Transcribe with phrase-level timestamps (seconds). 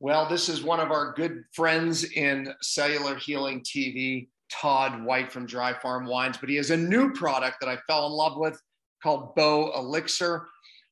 [0.00, 5.44] Well, this is one of our good friends in Cellular Healing TV, Todd White from
[5.44, 8.62] Dry Farm Wines, but he has a new product that I fell in love with
[9.02, 10.44] called Bolixir.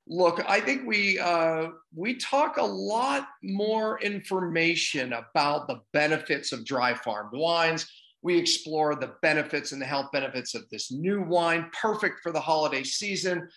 [0.09, 6.65] Look, I think we uh, we talk a lot more information about the benefits of
[6.65, 7.89] dry farmed wines.
[8.23, 12.41] We explore the benefits and the health benefits of this new wine, perfect for the
[12.41, 13.49] holiday season.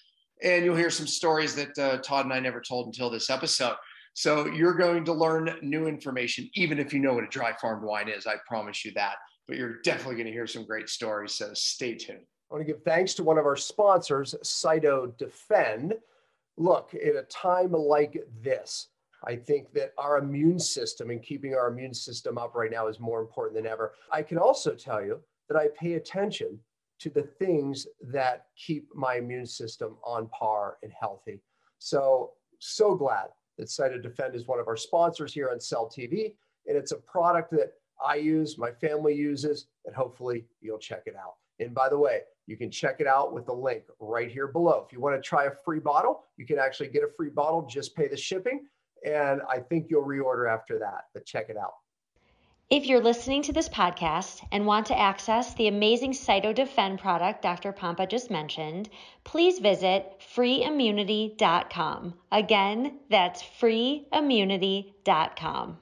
[0.44, 3.76] And you'll hear some stories that uh, Todd and I never told until this episode.
[4.14, 7.84] So you're going to learn new information, even if you know what a dry farmed
[7.84, 8.28] wine is.
[8.28, 9.16] I promise you that.
[9.48, 11.34] But you're definitely going to hear some great stories.
[11.36, 12.20] So stay tuned.
[12.52, 15.94] I want to give thanks to one of our sponsors, Cyto Defend.
[16.58, 18.90] Look, at a time like this,
[19.26, 23.00] I think that our immune system and keeping our immune system up right now is
[23.00, 23.94] more important than ever.
[24.12, 26.60] I can also tell you that I pay attention
[27.00, 31.42] to the things that keep my immune system on par and healthy.
[31.80, 33.28] So, so glad
[33.60, 36.34] that Cyto Defend is one of our sponsors here on Cell TV.
[36.68, 37.74] And it's a product that
[38.04, 41.36] I use, my family uses, and hopefully you'll check it out.
[41.60, 44.84] And by the way, you can check it out with the link right here below.
[44.88, 47.68] If you want to try a free bottle, you can actually get a free bottle,
[47.70, 48.66] just pay the shipping.
[49.06, 51.74] And I think you'll reorder after that, but check it out.
[52.72, 57.42] If you're listening to this podcast and want to access the amazing Cyto Defend product
[57.42, 57.74] Dr.
[57.74, 58.90] Pompa just mentioned,
[59.24, 62.14] please visit freeimmunity.com.
[62.32, 65.78] Again, that's freeimmunity.com.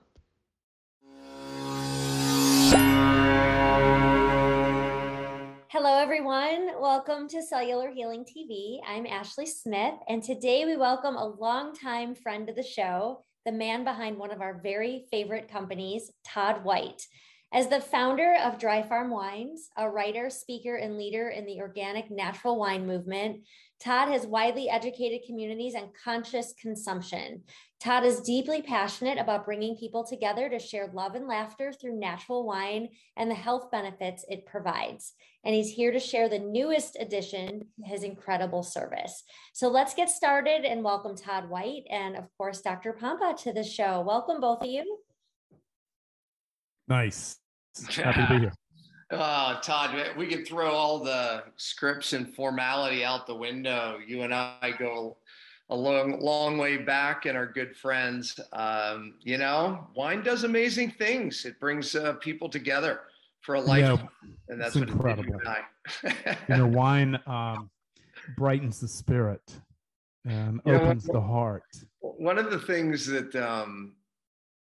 [5.67, 6.71] Hello, everyone.
[6.79, 8.79] Welcome to Cellular Healing TV.
[8.87, 13.85] I'm Ashley Smith, and today we welcome a longtime friend of the show, the man
[13.85, 17.01] behind one of our very favorite companies, Todd White.
[17.53, 22.11] As the founder of Dry Farm Wines, a writer, speaker, and leader in the organic
[22.11, 23.45] natural wine movement,
[23.81, 27.43] Todd has widely educated communities on conscious consumption.
[27.79, 32.45] Todd is deeply passionate about bringing people together to share love and laughter through natural
[32.45, 35.13] wine and the health benefits it provides.
[35.45, 39.23] And he's here to share the newest addition to his incredible service.
[39.53, 42.91] So let's get started and welcome Todd White and, of course, Dr.
[42.91, 44.01] Pompa to the show.
[44.01, 44.97] Welcome, both of you.
[46.87, 47.37] Nice.
[47.89, 48.53] Happy to be here.
[49.11, 53.99] Uh, Todd, we could throw all the scripts and formality out the window.
[54.05, 55.17] You and I go
[55.69, 58.39] a long, long way back and are good friends.
[58.53, 61.45] Um, you know, wine does amazing things.
[61.45, 63.01] It brings uh, people together
[63.41, 65.39] for a life, yeah, and that's incredible.
[66.03, 67.69] you know, wine um,
[68.37, 69.41] brightens the spirit
[70.25, 71.63] and you opens know, the heart.
[71.99, 73.95] One of the things that um,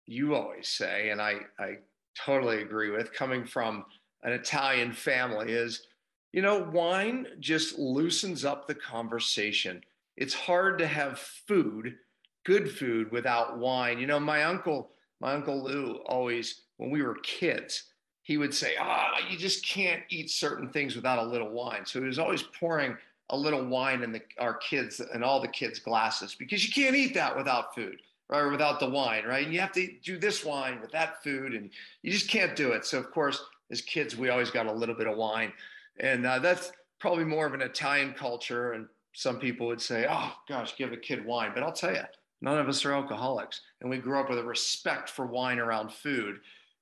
[0.06, 1.78] you always say, and I, I
[2.24, 3.84] totally agree with, coming from
[4.22, 5.86] an Italian family, is
[6.32, 9.82] you know, wine just loosens up the conversation.
[10.18, 11.96] It's hard to have food,
[12.44, 13.98] good food, without wine.
[13.98, 14.90] You know, my uncle,
[15.20, 17.84] my uncle Lou, always when we were kids,
[18.22, 21.86] he would say, "Ah, oh, you just can't eat certain things without a little wine."
[21.86, 22.98] So he was always pouring
[23.30, 26.96] a little wine in the, our kids and all the kids' glasses because you can't
[26.96, 29.44] eat that without food or without the wine, right?
[29.44, 31.70] And you have to do this wine with that food, and
[32.02, 32.84] you just can't do it.
[32.84, 35.52] So of course, as kids, we always got a little bit of wine,
[36.00, 38.72] and uh, that's probably more of an Italian culture.
[38.72, 42.02] And some people would say, "Oh gosh, give a kid wine," but I'll tell you,
[42.40, 45.92] none of us are alcoholics, and we grew up with a respect for wine around
[45.92, 46.40] food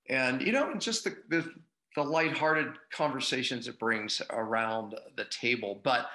[0.08, 1.50] and you know just the, the
[1.96, 6.06] the lighthearted conversations it brings around the table but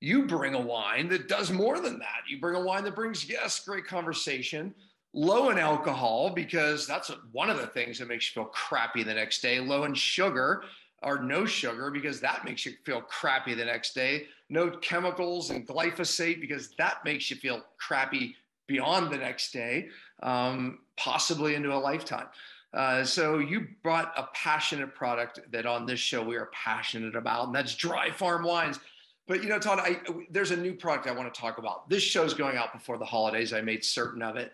[0.00, 2.22] you bring a wine that does more than that.
[2.28, 4.74] You bring a wine that brings yes great conversation
[5.16, 9.14] low in alcohol because that's one of the things that makes you feel crappy the
[9.14, 9.58] next day.
[9.58, 10.62] Low in sugar
[11.02, 14.26] or no sugar because that makes you feel crappy the next day.
[14.50, 18.36] No chemicals and glyphosate because that makes you feel crappy
[18.66, 19.88] beyond the next day
[20.22, 22.26] um, possibly into a lifetime.
[22.74, 27.46] Uh, so you brought a passionate product that on this show we are passionate about,
[27.46, 28.80] and that's dry farm wines.
[29.26, 30.00] But you know, Todd, I,
[30.30, 31.88] there's a new product I want to talk about.
[31.88, 33.52] This show's going out before the holidays.
[33.52, 34.52] I made certain of it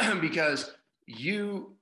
[0.20, 0.72] because
[1.06, 1.72] you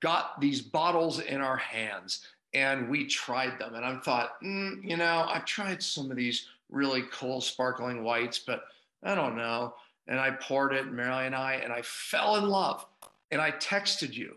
[0.00, 3.74] got these bottles in our hands and we tried them.
[3.74, 8.38] And I thought, mm, you know, I've tried some of these really cool sparkling whites,
[8.38, 8.64] but
[9.02, 9.74] I don't know.
[10.08, 12.86] And I poured it, Mary and I, and I fell in love.
[13.30, 14.36] And I texted you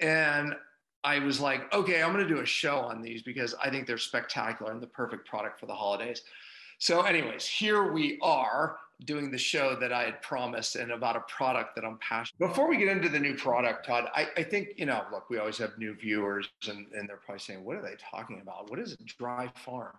[0.00, 0.54] and
[1.02, 3.86] I was like, okay, I'm going to do a show on these because I think
[3.86, 6.22] they're spectacular and the perfect product for the holidays.
[6.84, 8.76] So, anyways, here we are
[9.06, 12.38] doing the show that I had promised and about a product that I'm passionate.
[12.38, 15.38] Before we get into the new product, Todd, I, I think, you know, look, we
[15.38, 18.68] always have new viewers and, and they're probably saying, what are they talking about?
[18.68, 19.96] What is a dry farm?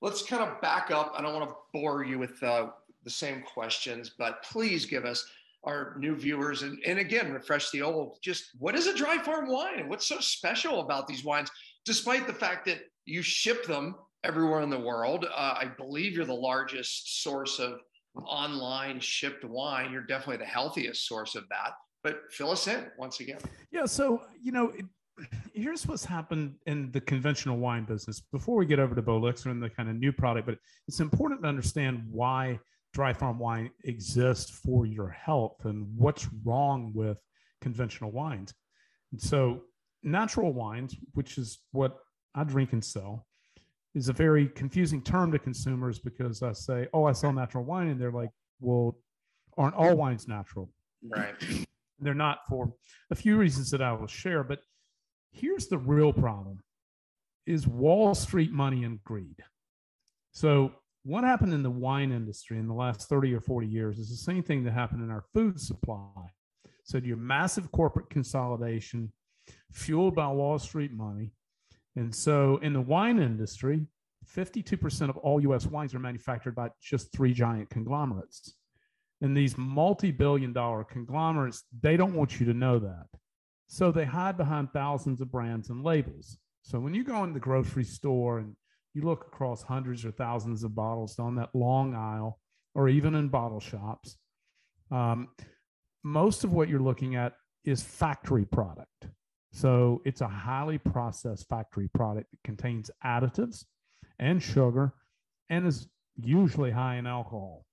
[0.00, 1.14] Let's kind of back up.
[1.16, 2.68] I don't want to bore you with uh,
[3.02, 5.28] the same questions, but please give us
[5.64, 9.48] our new viewers and, and again refresh the old just what is a dry farm
[9.48, 11.50] wine what's so special about these wines
[11.84, 13.96] despite the fact that you ship them
[14.28, 15.24] everywhere in the world.
[15.24, 17.80] Uh, i believe you're the largest source of
[18.14, 19.90] online shipped wine.
[19.90, 21.72] You're definitely the healthiest source of that.
[22.04, 23.38] But fill us in once again.
[23.72, 24.84] Yeah so you know it,
[25.52, 28.20] here's what's happened in the conventional wine business.
[28.20, 31.42] Before we get over to Bolixir and the kind of new product but it's important
[31.42, 32.60] to understand why
[32.92, 37.18] dry farm wine exists for your health and what's wrong with
[37.60, 38.54] conventional wines.
[39.12, 39.62] And so,
[40.02, 41.98] natural wines, which is what
[42.34, 43.26] I drink and sell,
[43.94, 47.88] is a very confusing term to consumers because I say, "Oh, I sell natural wine,"
[47.88, 48.30] and they're like,
[48.60, 48.98] "Well,
[49.56, 50.70] aren't all wines natural?"
[51.02, 51.34] Right.
[52.00, 52.72] They're not for
[53.10, 54.60] a few reasons that I will share, but
[55.32, 56.62] here's the real problem
[57.44, 59.42] is Wall Street money and greed.
[60.30, 64.10] So what happened in the wine industry in the last 30 or 40 years is
[64.10, 66.30] the same thing that happened in our food supply.
[66.84, 69.12] So your massive corporate consolidation
[69.72, 71.32] fueled by Wall Street money.
[71.96, 73.86] And so in the wine industry,
[74.34, 78.54] 52% of all US wines are manufactured by just three giant conglomerates.
[79.20, 83.06] And these multi billion dollar conglomerates, they don't want you to know that.
[83.66, 86.38] So they hide behind thousands of brands and labels.
[86.62, 88.54] So when you go in the grocery store and
[88.94, 92.38] you look across hundreds or thousands of bottles on that long aisle
[92.74, 94.16] or even in bottle shops
[94.90, 95.28] um,
[96.02, 97.34] most of what you're looking at
[97.64, 99.08] is factory product
[99.52, 103.64] so it's a highly processed factory product that contains additives
[104.18, 104.92] and sugar
[105.50, 107.64] and is usually high in alcohol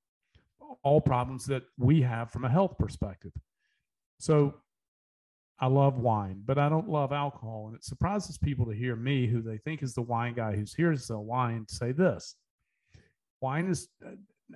[0.83, 3.31] all problems that we have from a health perspective
[4.19, 4.55] so
[5.57, 7.67] I love wine, but I don't love alcohol.
[7.67, 10.73] And it surprises people to hear me, who they think is the wine guy who's
[10.73, 12.35] here to sell wine, say this
[13.41, 14.11] wine is uh,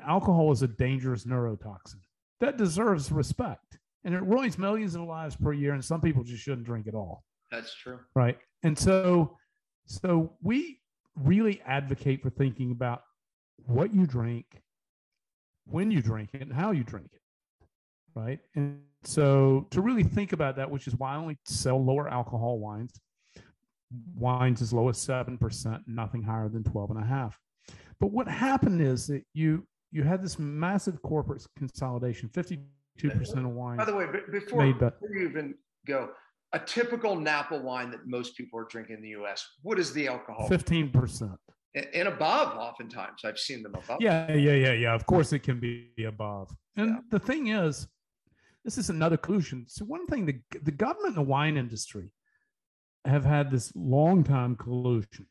[0.06, 2.01] alcohol is a dangerous neurotoxin
[2.39, 3.78] that deserves respect.
[4.04, 5.74] And it ruins millions of lives per year.
[5.74, 7.24] And some people just shouldn't drink at all.
[7.51, 8.00] That's true.
[8.16, 8.38] Right.
[8.63, 9.38] And so,
[9.86, 10.80] so we
[11.16, 13.01] really advocate for thinking about
[13.66, 14.46] what you drink,
[15.66, 17.22] when you drink it, and how you drink it.
[18.16, 18.40] Right.
[18.56, 22.60] And so to really think about that, which is why I only sell lower alcohol
[22.60, 23.00] wines,
[24.16, 27.38] wines as low as 7%, nothing higher than 12 and a half.
[28.00, 32.30] But what happened is that you you had this massive corporate consolidation,
[33.00, 33.78] 52% of wine.
[33.78, 35.56] By the way, before, before you even
[35.88, 36.10] go,
[36.54, 40.07] a typical Napa wine that most people are drinking in the US, what is the
[40.07, 40.50] alcohol?
[40.50, 41.38] 15%.
[41.94, 43.22] And above, oftentimes.
[43.24, 44.01] I've seen them above.
[44.01, 44.96] Yeah, yeah, yeah, yeah.
[44.96, 46.51] Of course it can be above.
[46.75, 46.98] And yeah.
[47.12, 47.88] the thing is,
[48.66, 49.66] this is another collusion.
[49.68, 52.12] So one thing, the, the government and the wine industry
[53.06, 55.28] have had this long time collusion,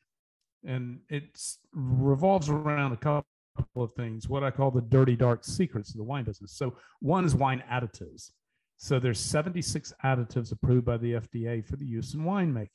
[0.65, 1.38] and it
[1.73, 3.26] revolves around a couple
[3.76, 6.52] of things, what I call the dirty, dark secrets of the wine business.
[6.52, 8.31] So one is wine additives.
[8.76, 12.69] So there's 76 additives approved by the FDA for the use in winemaking.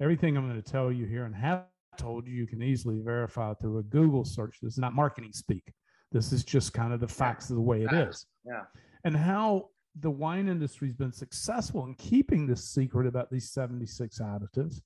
[0.00, 1.64] Everything I'm going to tell you here and have
[1.98, 4.58] told you, you can easily verify through a Google search.
[4.62, 5.72] This is not marketing speak.
[6.12, 8.26] This is just kind of the facts of the way it is.
[8.44, 8.62] Yeah
[9.06, 9.68] and how
[10.00, 14.80] the wine industry has been successful in keeping this secret about these 76 additives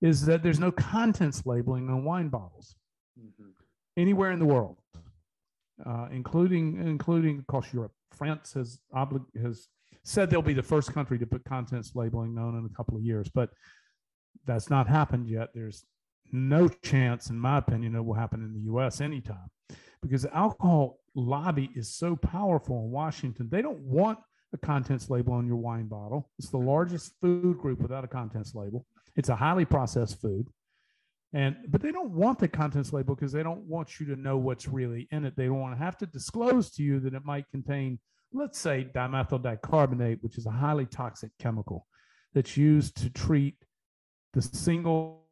[0.00, 2.74] is that there's no contents labeling on wine bottles.
[3.96, 4.76] Anywhere in the world,
[5.84, 7.92] uh, including including across Europe.
[8.12, 9.68] France has obli- has
[10.04, 13.02] said they'll be the first country to put contents labeling known in a couple of
[13.02, 13.50] years, but
[14.46, 15.48] that's not happened yet.
[15.54, 15.84] There's
[16.32, 19.00] no chance, in my opinion, it will happen in the U.S.
[19.00, 19.50] anytime
[20.00, 23.48] because the alcohol lobby is so powerful in Washington.
[23.50, 24.18] They don't want
[24.52, 26.30] a contents label on your wine bottle.
[26.38, 28.86] It's the largest food group without a contents label.
[29.16, 30.48] It's a highly processed food.
[31.34, 34.36] And but they don't want the contents label because they don't want you to know
[34.36, 35.34] what's really in it.
[35.36, 37.98] They don't want to have to disclose to you that it might contain,
[38.32, 41.86] let's say, dimethyl dicarbonate, which is a highly toxic chemical
[42.34, 43.56] that's used to treat
[44.34, 45.22] the single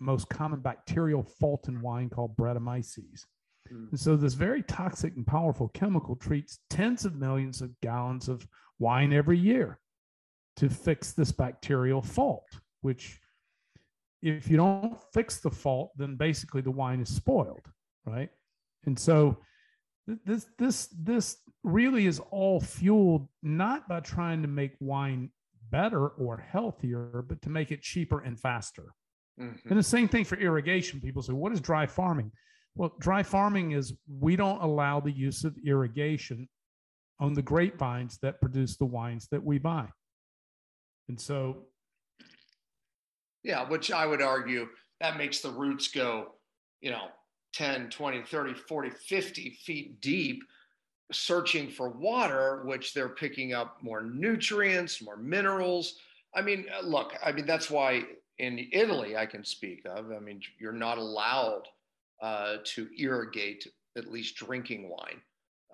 [0.00, 3.26] most common bacterial fault in wine called Brettanomyces.
[3.72, 3.90] Mm.
[3.90, 8.46] And so this very toxic and powerful chemical treats tens of millions of gallons of
[8.78, 9.78] wine every year
[10.56, 12.46] to fix this bacterial fault,
[12.80, 13.20] which
[14.22, 17.66] if you don't fix the fault, then basically the wine is spoiled,
[18.04, 18.30] right?
[18.84, 19.38] And so
[20.24, 25.30] this this this really is all fueled not by trying to make wine
[25.70, 28.94] better or healthier, but to make it cheaper and faster.
[29.40, 29.68] Mm-hmm.
[29.68, 31.00] And the same thing for irrigation.
[31.00, 32.32] People say, what is dry farming?
[32.74, 36.48] Well, dry farming is we don't allow the use of irrigation
[37.20, 39.88] on the grapevines that produce the wines that we buy.
[41.08, 41.64] And so.
[43.42, 44.68] Yeah, which I would argue
[45.00, 46.34] that makes the roots go,
[46.80, 47.08] you know,
[47.54, 50.42] 10, 20, 30, 40, 50 feet deep.
[51.12, 55.96] searching for water, which they're picking up more nutrients, more minerals.
[56.36, 58.04] I mean, uh, look, I mean, that's why
[58.38, 61.62] in Italy, I can speak of, I mean, you're not allowed
[62.22, 63.66] uh, to irrigate
[63.96, 65.20] at least drinking wine.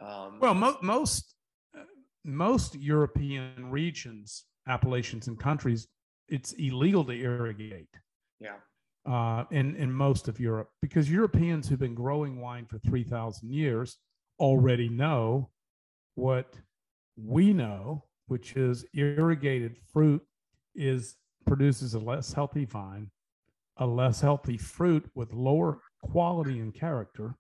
[0.00, 1.35] Um, well, mo- most
[1.76, 1.82] uh,
[2.25, 5.87] most European regions, appellations, and countries,
[6.28, 7.88] it's illegal to irrigate.
[8.40, 8.56] Yeah.
[9.06, 13.52] Uh, in in most of Europe, because Europeans who've been growing wine for three thousand
[13.52, 13.99] years
[14.40, 15.49] already know
[16.16, 16.54] what
[17.16, 20.23] we know, which is irrigated fruit
[20.75, 21.16] is
[21.47, 23.11] produces a less healthy vine,
[23.76, 27.37] a less healthy fruit with lower quality and character.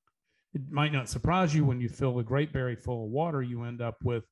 [0.54, 3.64] It might not surprise you when you fill a grape berry full of water, you
[3.64, 4.24] end up with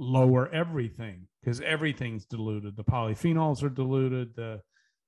[0.00, 2.74] lower everything because everything's diluted.
[2.76, 4.60] The polyphenols are diluted, the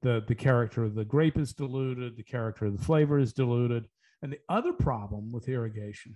[0.03, 3.89] the the character of the grape is diluted, the character of the flavor is diluted.
[4.21, 6.15] And the other problem with irrigation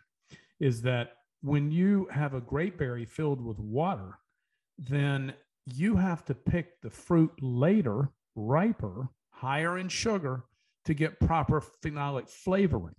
[0.61, 4.19] is that when you have a grape berry filled with water,
[4.79, 5.33] then
[5.65, 10.45] you have to pick the fruit later, riper, higher in sugar
[10.85, 12.95] to get proper phenolic flavoring.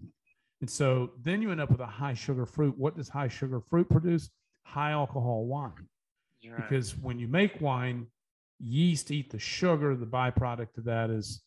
[0.62, 2.78] And so then you end up with a high sugar fruit.
[2.78, 4.30] What does high sugar fruit produce?
[4.68, 5.72] High alcohol wine.
[6.44, 6.56] Right.
[6.58, 8.08] Because when you make wine,
[8.60, 9.96] yeast eat the sugar.
[9.96, 11.42] The byproduct of that is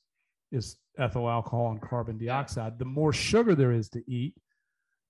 [0.53, 2.79] is ethyl alcohol and carbon dioxide.
[2.79, 4.35] The more sugar there is to eat,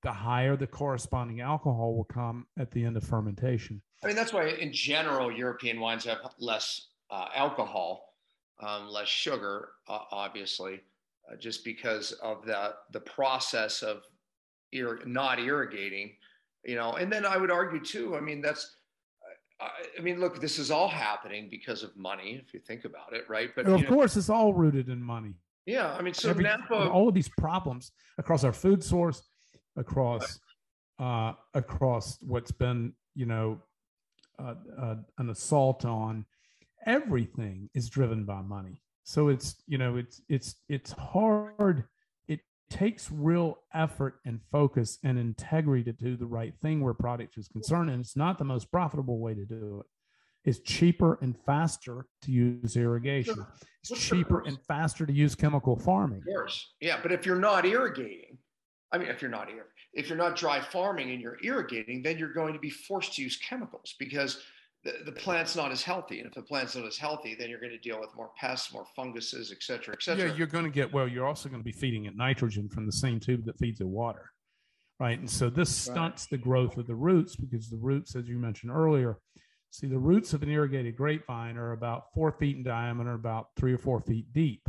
[0.02, 3.80] the higher the corresponding alcohol will come at the end of fermentation.
[4.02, 8.14] I mean, that's why in general, European wines have less uh, alcohol,
[8.60, 10.80] um, less sugar, uh, obviously,
[11.30, 14.02] uh, just because of the, the process of
[14.72, 16.12] ir- not irrigating,
[16.64, 16.92] you know.
[16.94, 18.76] And then I would argue too, I mean, that's,
[19.60, 23.24] I mean, look, this is all happening because of money, if you think about it,
[23.28, 23.50] right?
[23.54, 25.34] But of course, know, it's all rooted in money.
[25.66, 29.22] Yeah, I mean, so Every, Napa, all of these problems across our food source,
[29.76, 30.40] across
[31.00, 33.60] uh, across what's been you know
[34.38, 36.24] uh, uh, an assault on
[36.86, 41.84] everything is driven by money so it's you know it's it's it's hard
[42.70, 47.48] takes real effort and focus and integrity to do the right thing where product is
[47.48, 49.86] concerned and it's not the most profitable way to do it.
[50.48, 53.44] It's cheaper and faster to use irrigation.
[53.82, 56.22] It's cheaper and faster to use chemical farming.
[56.26, 56.72] Of course.
[56.80, 58.38] Yeah but if you're not irrigating
[58.92, 59.48] I mean, if you're not
[59.92, 63.22] if you're not dry farming and you're irrigating, then you're going to be forced to
[63.22, 64.42] use chemicals because
[64.84, 66.18] the, the plant's not as healthy.
[66.20, 68.72] And if the plant's not as healthy, then you're going to deal with more pests,
[68.72, 70.28] more funguses, et cetera, et cetera.
[70.28, 71.06] Yeah, you're going to get well.
[71.06, 73.86] You're also going to be feeding it nitrogen from the same tube that feeds it
[73.86, 74.30] water,
[74.98, 75.18] right?
[75.18, 76.38] And so this stunts right.
[76.38, 79.18] the growth of the roots because the roots, as you mentioned earlier,
[79.70, 83.72] see the roots of an irrigated grapevine are about four feet in diameter, about three
[83.72, 84.66] or four feet deep,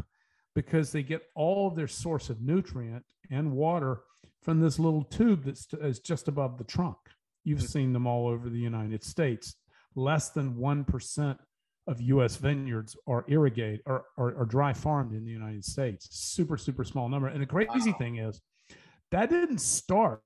[0.53, 4.01] because they get all of their source of nutrient and water
[4.43, 6.97] from this little tube that's is just above the trunk.
[7.43, 7.67] You've mm-hmm.
[7.67, 9.55] seen them all over the United States.
[9.95, 11.37] Less than 1%
[11.87, 16.07] of US vineyards are irrigated or, or, or, dry farmed in the United States.
[16.11, 17.27] Super, super small number.
[17.27, 17.97] And the crazy wow.
[17.97, 18.39] thing is,
[19.11, 20.21] that didn't start.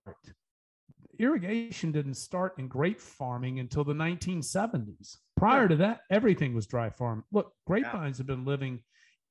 [1.17, 5.15] Irrigation didn't start in grape farming until the 1970s.
[5.37, 5.67] Prior yeah.
[5.69, 7.23] to that, everything was dry farm.
[7.31, 8.19] Look, grapevines yeah.
[8.19, 8.81] have been living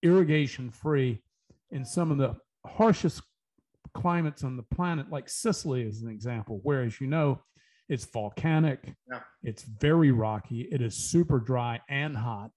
[0.03, 1.23] irrigation free
[1.71, 2.37] in some of the
[2.67, 3.23] harshest
[3.95, 7.41] climates on the planet, like Sicily is an example, where, as you know,
[7.88, 9.21] it's volcanic, yeah.
[9.43, 12.53] it's very rocky, it is super dry and hot,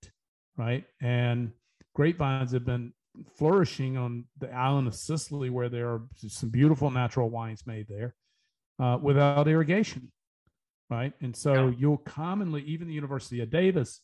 [0.57, 0.86] right?
[1.01, 1.51] And
[1.93, 2.93] grapevines have been
[3.38, 8.15] flourishing on the island of Sicily, where there are some beautiful natural wines made there
[8.79, 10.12] uh, without irrigation,
[10.89, 11.13] right?
[11.22, 11.75] And so yeah.
[11.77, 14.01] you'll commonly, even the University of Davis,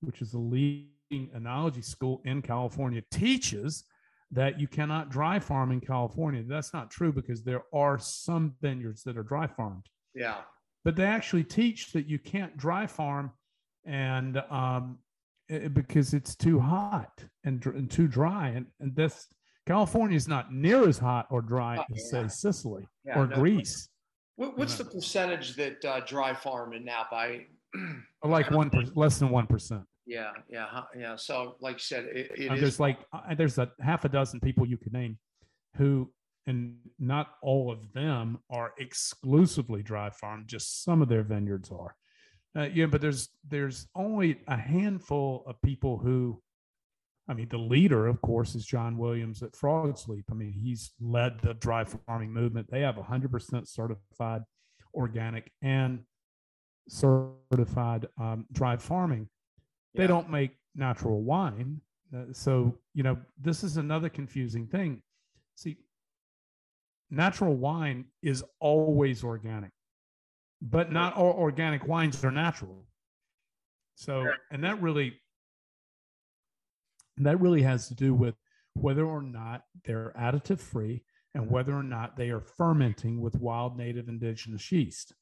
[0.00, 3.84] which is a leading enology school in California, teaches
[4.32, 6.42] that you cannot dry farm in California.
[6.46, 9.86] That's not true because there are some vineyards that are dry farmed.
[10.14, 10.38] Yeah.
[10.86, 13.32] But they actually teach that you can't dry farm
[13.84, 14.98] and um,
[15.48, 18.50] it, because it's too hot and, and too dry.
[18.50, 19.26] And, and this
[19.66, 22.22] California is not near as hot or dry oh, as, yeah.
[22.22, 23.88] say, Sicily yeah, or no, Greece.
[24.36, 27.16] what's the percentage that uh, dry farm in Napa?
[27.16, 27.46] I,
[28.24, 29.84] like one, less than 1%.
[30.06, 31.16] Yeah, yeah, yeah.
[31.16, 34.38] So, like you said, it, it there's is- like uh, there's a half a dozen
[34.38, 35.18] people you could name
[35.74, 36.12] who,
[36.46, 40.44] and not all of them are exclusively dry farm.
[40.46, 41.96] Just some of their vineyards are.
[42.56, 46.40] Uh, yeah, but there's there's only a handful of people who,
[47.28, 50.24] I mean, the leader, of course, is John Williams at Frog's Leap.
[50.30, 52.70] I mean, he's led the dry farming movement.
[52.70, 54.42] They have 100% certified
[54.94, 56.00] organic and
[56.88, 59.28] certified um, dry farming
[59.96, 60.08] they yeah.
[60.08, 61.80] don't make natural wine.
[62.14, 65.02] Uh, so, you know, this is another confusing thing.
[65.56, 65.78] See,
[67.16, 69.70] natural wine is always organic.
[70.62, 72.86] but not all organic wines are natural.
[73.94, 75.20] So, and that really
[77.18, 78.34] that really has to do with
[78.74, 81.02] whether or not they're additive free
[81.34, 85.14] and whether or not they are fermenting with wild native indigenous yeast.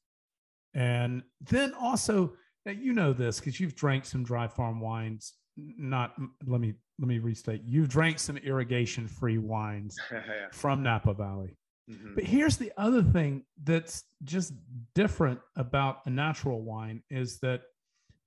[0.73, 2.33] And then also,
[2.65, 5.33] you know this because you've drank some dry farm wines.
[5.57, 7.61] Not let me let me restate.
[7.65, 9.97] You've drank some irrigation free wines
[10.51, 11.57] from Napa Valley.
[11.89, 12.15] Mm-hmm.
[12.15, 14.53] But here's the other thing that's just
[14.95, 17.61] different about a natural wine is that,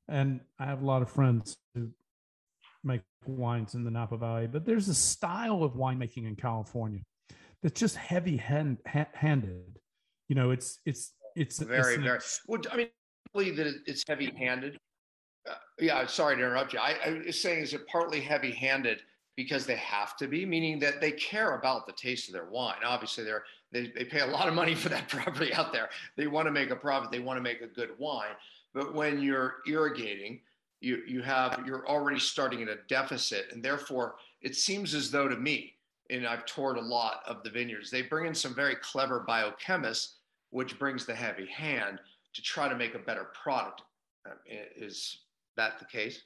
[0.08, 1.90] and I have a lot of friends who
[2.84, 7.00] make wines in the Napa Valley, but there's a style of winemaking in California
[7.62, 9.80] that's just heavy hand, ha- handed.
[10.28, 12.20] You know, it's it's it's very it's very.
[12.46, 12.88] Well, I mean,
[13.32, 14.76] believe that it's heavy handed.
[15.48, 16.78] Uh, yeah, sorry to interrupt you.
[16.78, 19.02] I, I was saying, is it partly heavy handed
[19.38, 22.78] because they have to be, meaning that they care about the taste of their wine.
[22.84, 25.90] Obviously, they're they, they pay a lot of money for that property out there.
[26.16, 27.12] They want to make a profit.
[27.12, 28.34] They want to make a good wine.
[28.74, 30.40] But when you're irrigating,
[30.80, 35.28] you you have you're already starting at a deficit, and therefore it seems as though
[35.28, 35.74] to me,
[36.10, 40.14] and I've toured a lot of the vineyards, they bring in some very clever biochemists,
[40.50, 42.00] which brings the heavy hand
[42.34, 43.82] to try to make a better product.
[44.28, 44.34] Uh,
[44.74, 45.18] is
[45.56, 46.22] that the case?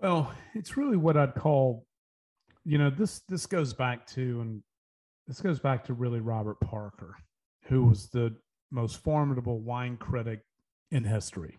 [0.00, 1.86] Well, it's really what I'd call,
[2.64, 4.62] you know, this this goes back to and
[5.26, 7.16] this goes back to really Robert Parker,
[7.64, 8.34] who was the
[8.70, 10.40] most formidable wine critic
[10.90, 11.58] in history.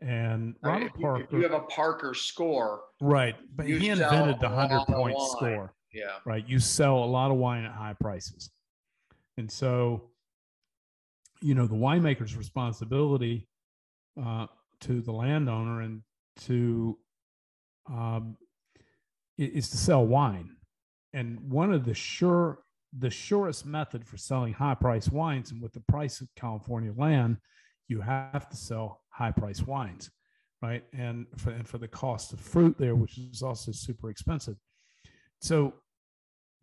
[0.00, 3.34] And Robert you, Parker, you have a Parker score, right?
[3.54, 5.74] But he invented the hundred point score.
[5.92, 6.46] Yeah, right.
[6.46, 8.50] You sell a lot of wine at high prices,
[9.36, 10.10] and so,
[11.40, 13.48] you know, the winemaker's responsibility
[14.22, 14.46] uh,
[14.82, 16.02] to the landowner and
[16.42, 16.96] to
[17.88, 18.36] um,
[19.36, 20.56] is to sell wine.
[21.12, 22.60] And one of the sure
[22.96, 27.36] the surest method for selling high price wines, and with the price of California land,
[27.86, 30.10] you have to sell high price wines,
[30.62, 30.84] right?
[30.92, 34.56] And for, and for the cost of fruit there, which is also super expensive.
[35.40, 35.74] So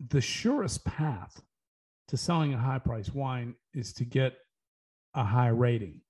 [0.10, 1.42] the surest path
[2.08, 4.38] to selling a high price wine is to get
[5.14, 6.02] a high rating,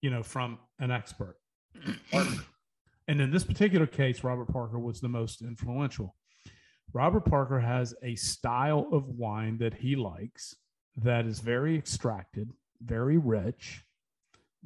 [0.00, 1.36] you know, from an expert.
[3.08, 6.14] and in this particular case, Robert Parker was the most influential.
[6.92, 10.54] Robert Parker has a style of wine that he likes
[10.96, 12.50] that is very extracted,
[12.82, 13.84] very rich,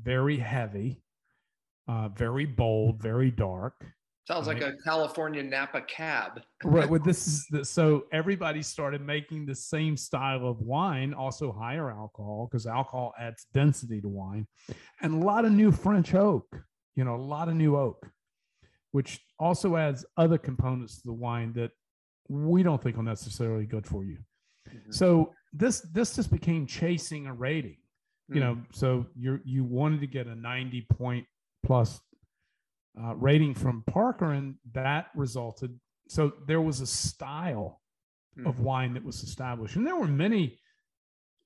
[0.00, 1.02] very heavy,
[1.88, 3.84] uh, very bold, very dark.
[4.26, 6.42] Sounds like a California Napa cab.
[6.64, 6.88] right.
[6.88, 11.90] Well, this is the, so everybody started making the same style of wine, also higher
[11.90, 14.46] alcohol, because alcohol adds density to wine,
[15.00, 16.46] and a lot of new French oak.
[16.94, 18.06] You know, a lot of new oak,
[18.92, 21.72] which also adds other components to the wine that
[22.28, 24.18] we don't think are necessarily good for you.
[24.68, 24.92] Mm-hmm.
[24.92, 27.78] So this this just became chasing a rating.
[28.30, 28.34] Mm-hmm.
[28.34, 28.64] You know, mm.
[28.72, 31.26] so you you wanted to get a 90 point
[31.64, 32.00] plus
[33.00, 35.78] uh, rating from Parker, and that resulted.
[36.08, 37.80] So there was a style
[38.38, 38.46] mm-hmm.
[38.46, 40.58] of wine that was established, and there were many,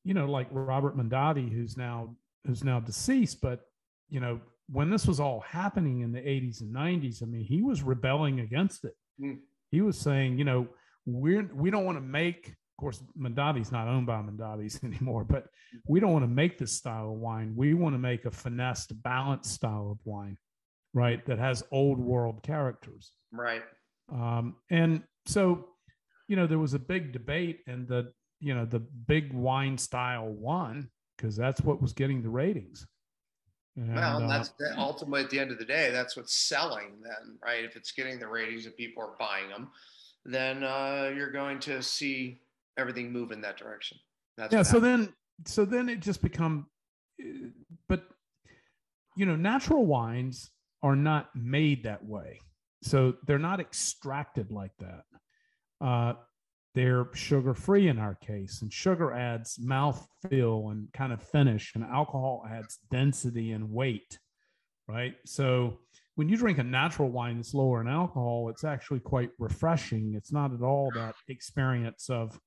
[0.05, 3.61] you know, like Robert Mondavi, who's now who's now deceased, but
[4.09, 7.63] you know, when this was all happening in the 80s and 90s, I mean, he
[7.63, 8.95] was rebelling against it.
[9.21, 9.39] Mm
[9.71, 10.67] he was saying, you know,
[11.05, 12.49] we're we don't want to make.
[12.49, 15.47] Of course, Mondavi's not owned by Mondavi's anymore, but
[15.87, 17.55] we don't want to make this style of wine.
[17.57, 20.37] We want to make a finessed, balanced style of wine,
[20.93, 21.25] right?
[21.27, 23.63] That has old world characters, right?
[24.13, 25.69] Um, and so,
[26.29, 30.29] you know, there was a big debate, and the you know the big wine style
[30.29, 32.87] won because that's what was getting the ratings.
[33.77, 37.39] And, well, uh, that's ultimately at the end of the day, that's what's selling then,
[37.45, 37.63] right?
[37.63, 39.69] If it's getting the ratings and people are buying them,
[40.25, 42.41] then uh, you're going to see
[42.79, 43.99] everything move in that direction.
[44.39, 44.63] That's yeah.
[44.63, 45.13] So then,
[45.45, 46.67] so then it just become,
[47.21, 47.49] uh,
[47.89, 48.05] but
[49.15, 50.51] you know, natural wines
[50.83, 52.41] are not made that way,
[52.83, 55.05] so they're not extracted like that.
[55.81, 56.15] Uh,
[56.77, 61.73] they're sugar free in our case, and sugar adds mouth feel and kind of finish,
[61.75, 64.19] and alcohol adds density and weight,
[64.87, 65.15] right?
[65.25, 65.79] So
[66.17, 70.15] when you drink a natural wine that's lower in alcohol, it's actually quite refreshing.
[70.15, 72.39] It's not at all that experience of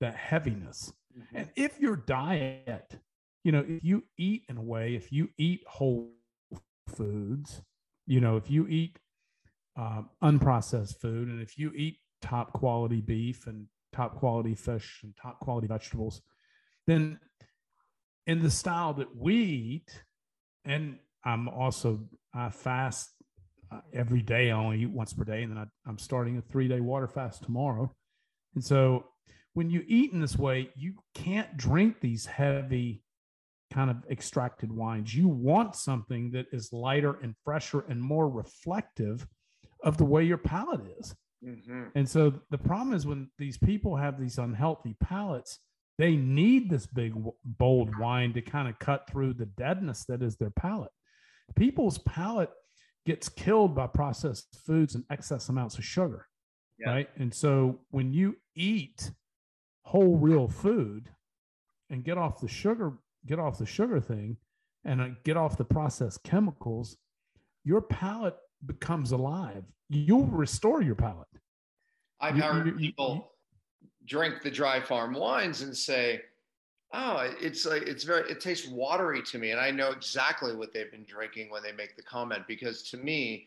[0.00, 0.90] that heaviness.
[1.16, 1.36] Mm-hmm.
[1.36, 2.98] And if your diet,
[3.44, 6.10] you know, if you eat in a way, if you eat whole
[6.88, 7.60] foods,
[8.06, 8.98] you know, if you eat
[9.78, 15.14] uh, unprocessed food, and if you eat top quality beef and top quality fish and
[15.20, 16.22] top quality vegetables,
[16.86, 17.18] then
[18.26, 20.02] in the style that we eat,
[20.64, 22.00] and I'm also
[22.34, 23.10] I fast
[23.72, 24.50] uh, every day.
[24.50, 27.08] I only eat once per day, and then I, I'm starting a three day water
[27.08, 27.94] fast tomorrow.
[28.54, 29.06] And so,
[29.54, 33.02] when you eat in this way, you can't drink these heavy
[33.72, 35.14] kind of extracted wines.
[35.14, 39.26] You want something that is lighter and fresher and more reflective
[39.82, 41.14] of the way your palate is.
[41.44, 41.84] Mm-hmm.
[41.94, 45.60] And so the problem is when these people have these unhealthy palates,
[45.98, 50.36] they need this big, bold wine to kind of cut through the deadness that is
[50.36, 50.92] their palate.
[51.56, 52.50] People's palate
[53.06, 56.26] gets killed by processed foods and excess amounts of sugar.
[56.78, 56.90] Yeah.
[56.90, 57.08] Right.
[57.16, 59.10] And so when you eat
[59.82, 61.08] whole real food
[61.90, 62.92] and get off the sugar,
[63.26, 64.36] get off the sugar thing
[64.84, 66.96] and uh, get off the processed chemicals,
[67.64, 69.64] your palate becomes alive.
[69.88, 71.28] You'll restore your palate.
[72.20, 73.30] I've you, heard you, people
[73.80, 76.22] you, drink the dry farm wines and say,
[76.92, 80.72] "Oh, it's like it's very it tastes watery to me," and I know exactly what
[80.72, 83.46] they've been drinking when they make the comment because to me,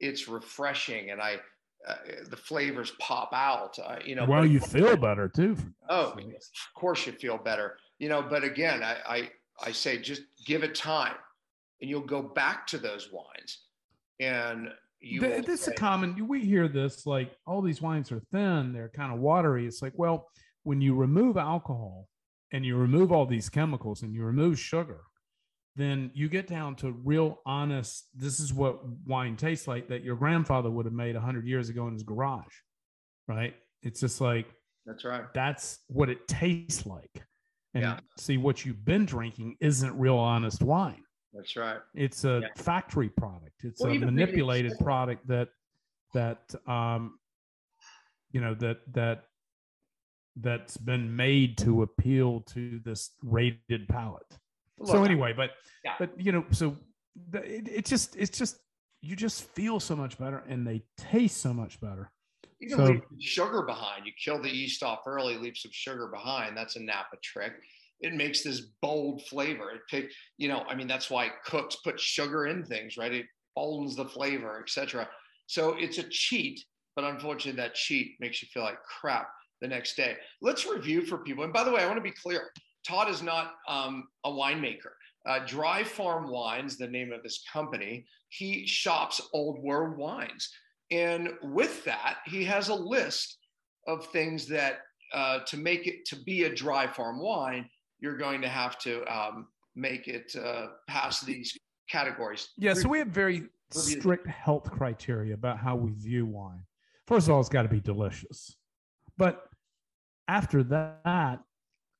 [0.00, 1.38] it's refreshing, and I
[1.86, 1.96] uh,
[2.28, 3.78] the flavors pop out.
[3.78, 5.56] Uh, you know, well, you feel better too.
[5.88, 7.76] Oh, of course you feel better.
[7.98, 9.30] You know, but again, I, I
[9.64, 11.14] I say just give it time,
[11.80, 13.64] and you'll go back to those wines,
[14.20, 14.68] and
[15.00, 15.20] you.
[15.20, 16.26] this is a common.
[16.26, 19.66] We hear this like all these wines are thin, they're kind of watery.
[19.66, 20.28] It's like, well,
[20.62, 22.08] when you remove alcohol
[22.52, 25.00] and you remove all these chemicals and you remove sugar,
[25.76, 30.16] then you get down to real honest this is what wine tastes like that your
[30.16, 32.54] grandfather would have made 100 years ago in his garage
[33.28, 34.46] right it's just like
[34.86, 37.24] that's right that's what it tastes like
[37.74, 37.98] and yeah.
[38.18, 41.02] see what you've been drinking isn't real honest wine
[41.34, 42.48] that's right it's a yeah.
[42.56, 45.48] factory product it's well, a manipulated product that
[46.12, 47.18] that um
[48.32, 49.24] you know that that
[50.36, 54.38] that's been made to appeal to this rated palate
[54.78, 55.50] Look, so anyway, but
[55.84, 55.94] yeah.
[55.98, 56.76] but you know, so
[57.30, 58.58] the, it, it just it's just
[59.02, 62.10] you just feel so much better, and they taste so much better.
[62.58, 64.06] You can so, leave sugar behind.
[64.06, 66.56] You kill the yeast off early, leave some sugar behind.
[66.56, 67.52] That's a Napa trick.
[68.04, 69.70] It makes this bold flavor.
[69.70, 73.12] It pick, you know, I mean, that's why cooks put sugar in things, right?
[73.12, 75.08] It boldens the flavor, etc.
[75.46, 76.64] So it's a cheat,
[76.96, 79.28] but unfortunately, that cheat makes you feel like crap
[79.60, 80.16] the next day.
[80.42, 81.44] Let's review for people.
[81.44, 82.50] And by the way, I want to be clear.
[82.86, 84.92] Todd is not um, a winemaker.
[85.26, 90.50] Uh, Dry Farm Wines, the name of his company, he shops old world wines.
[90.90, 93.38] And with that, he has a list
[93.86, 94.80] of things that
[95.14, 97.68] uh, to make it to be a dry farm wine,
[98.00, 101.56] you're going to have to um, make it uh, pass these
[101.90, 102.48] categories.
[102.56, 106.62] Yeah, so we have very strict health criteria about how we view wine.
[107.06, 108.56] First of all, it's got to be delicious.
[109.16, 109.42] But
[110.28, 111.40] after that,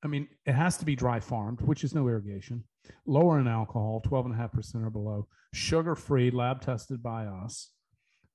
[0.02, 2.64] I mean, it has to be dry farmed, which is no irrigation,
[3.06, 7.70] lower in alcohol, 12.5% or below, sugar free, lab tested by us.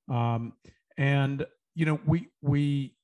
[0.09, 0.53] Um,
[0.97, 1.45] and,
[1.75, 2.95] you know, we, we,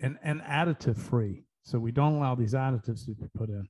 [0.00, 1.44] and, and additive free.
[1.68, 3.68] So we don't allow these additives to be put in.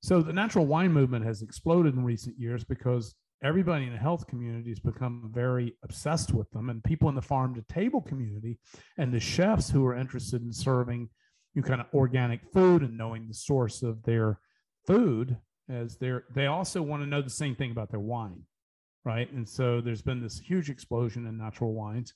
[0.00, 4.26] So the natural wine movement has exploded in recent years because everybody in the health
[4.26, 8.58] community has become very obsessed with them and people in the farm to table community
[8.96, 11.08] and the chefs who are interested in serving
[11.54, 14.40] you kind of organic food and knowing the source of their
[14.86, 15.36] food
[15.68, 18.42] as they're they also want to know the same thing about their wine
[19.04, 22.14] right and so there's been this huge explosion in natural wines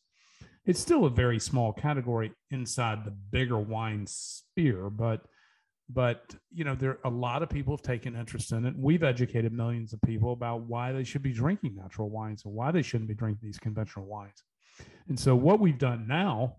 [0.65, 5.23] it's still a very small category inside the bigger wine sphere but
[5.89, 9.53] but you know there a lot of people have taken interest in it we've educated
[9.53, 13.09] millions of people about why they should be drinking natural wines and why they shouldn't
[13.09, 14.43] be drinking these conventional wines
[15.09, 16.57] and so what we've done now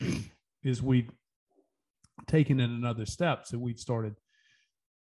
[0.62, 1.10] is we've
[2.26, 3.46] taken it another step.
[3.46, 4.14] So we've started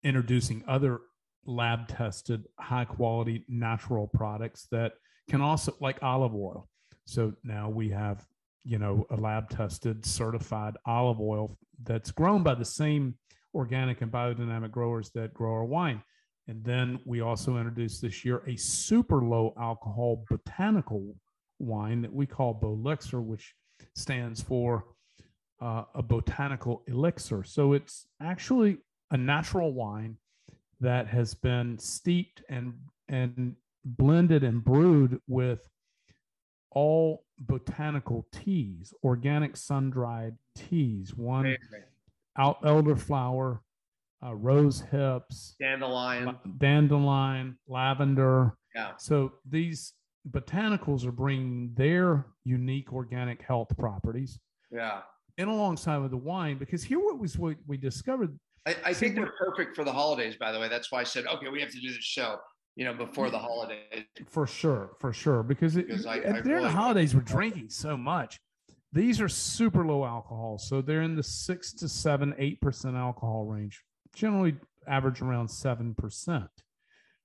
[0.03, 1.00] introducing other
[1.44, 4.92] lab tested, high quality natural products that
[5.29, 6.68] can also, like olive oil.
[7.11, 8.25] So now we have,
[8.62, 13.16] you know, a lab tested, certified olive oil that's grown by the same
[13.53, 16.05] organic and biodynamic growers that grow our wine.
[16.46, 21.16] And then we also introduced this year a super low alcohol botanical
[21.59, 23.55] wine that we call Bolixir, which
[23.96, 24.85] stands for
[25.61, 27.42] uh, a botanical elixir.
[27.42, 28.79] So it's actually
[29.11, 30.16] a natural wine
[30.81, 32.75] that has been steeped and
[33.09, 35.68] and blended and brewed with
[36.72, 41.14] all botanical teas, organic sun dried teas.
[41.14, 41.56] One
[42.38, 43.61] out elderflower,
[44.24, 48.56] uh, rose hips, dandelion, dandelion, lavender.
[48.74, 48.92] Yeah.
[48.98, 49.94] So these
[50.30, 54.38] botanicals are bringing their unique organic health properties.
[54.70, 55.00] Yeah
[55.40, 58.38] in alongside with the wine because here what was what we discovered.
[58.66, 60.68] I, I think they're perfect for the holidays, by the way.
[60.68, 62.37] That's why I said, okay, we have to do this show,
[62.76, 64.04] you know, before the holidays.
[64.26, 65.42] For sure, for sure.
[65.42, 68.38] Because, because it, I, during really the holidays, we're drinking so much.
[68.92, 70.59] These are super low alcohol.
[70.59, 73.83] So they're in the six to seven, eight percent alcohol range.
[74.14, 74.56] Generally
[74.87, 76.48] average around 7%.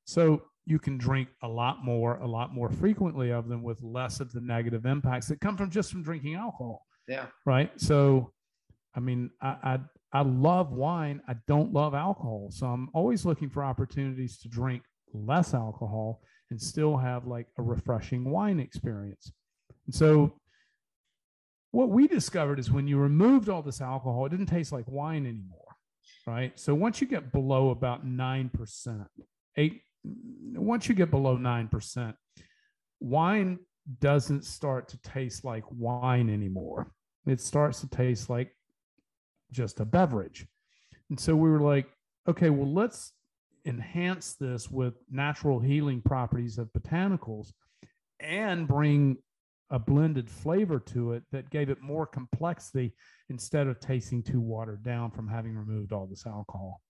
[0.06, 4.20] So you can drink a lot more, a lot more frequently of them with less
[4.20, 6.86] of the negative impacts that come from just from drinking alcohol.
[7.08, 7.28] Yeah.
[7.46, 7.72] Right.
[7.78, 8.32] So,
[8.96, 9.80] I mean, I, I,
[10.14, 11.22] I love wine.
[11.28, 12.50] I don't love alcohol.
[12.52, 14.84] So I'm always looking for opportunities to drink
[15.16, 19.32] less alcohol and still have like a refreshing wine experience.
[19.86, 20.40] And so
[21.72, 25.26] what we discovered is when you removed all this alcohol, it didn't taste like wine
[25.26, 25.62] anymore.
[26.28, 26.58] Right.
[26.60, 29.06] So once you get below about 9%,
[29.58, 32.14] eight, once you get below 9%,
[33.00, 33.60] wine
[34.00, 36.92] doesn't start to taste like wine anymore.
[37.28, 38.56] It starts to taste like
[39.52, 40.48] just a beverage.
[41.10, 41.88] And so we were like,
[42.28, 43.14] okay, well, let's
[43.66, 47.52] enhance this with natural healing properties of botanicals
[48.20, 49.18] and bring
[49.72, 52.94] a blended flavor to it that gave it more complexity
[53.30, 56.82] instead of tasting too watered down from having removed all this alcohol.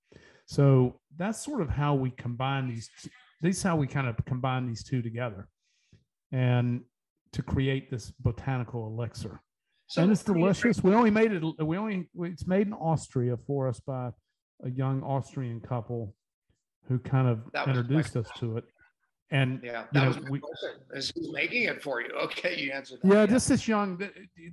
[0.46, 2.90] So that's sort of how we combine these.
[3.42, 5.48] This is how we kind of combine these two together,
[6.32, 6.82] and
[7.32, 9.40] to create this botanical elixir.
[9.88, 10.84] So and it's delicious.
[10.84, 11.44] We only made it.
[11.64, 14.12] We only it's made in Austria for us by
[14.64, 16.14] a young Austrian couple
[16.88, 18.65] who kind of introduced us to it.
[19.32, 20.41] And yeah, that know, was we,
[20.93, 22.10] Is who's making it for you?
[22.15, 23.00] Okay, you answered.
[23.02, 23.08] That.
[23.08, 24.00] Yeah, yeah, just this young,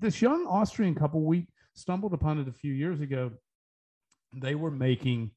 [0.00, 1.22] this young Austrian couple.
[1.22, 3.32] We stumbled upon it a few years ago.
[4.34, 5.32] They were making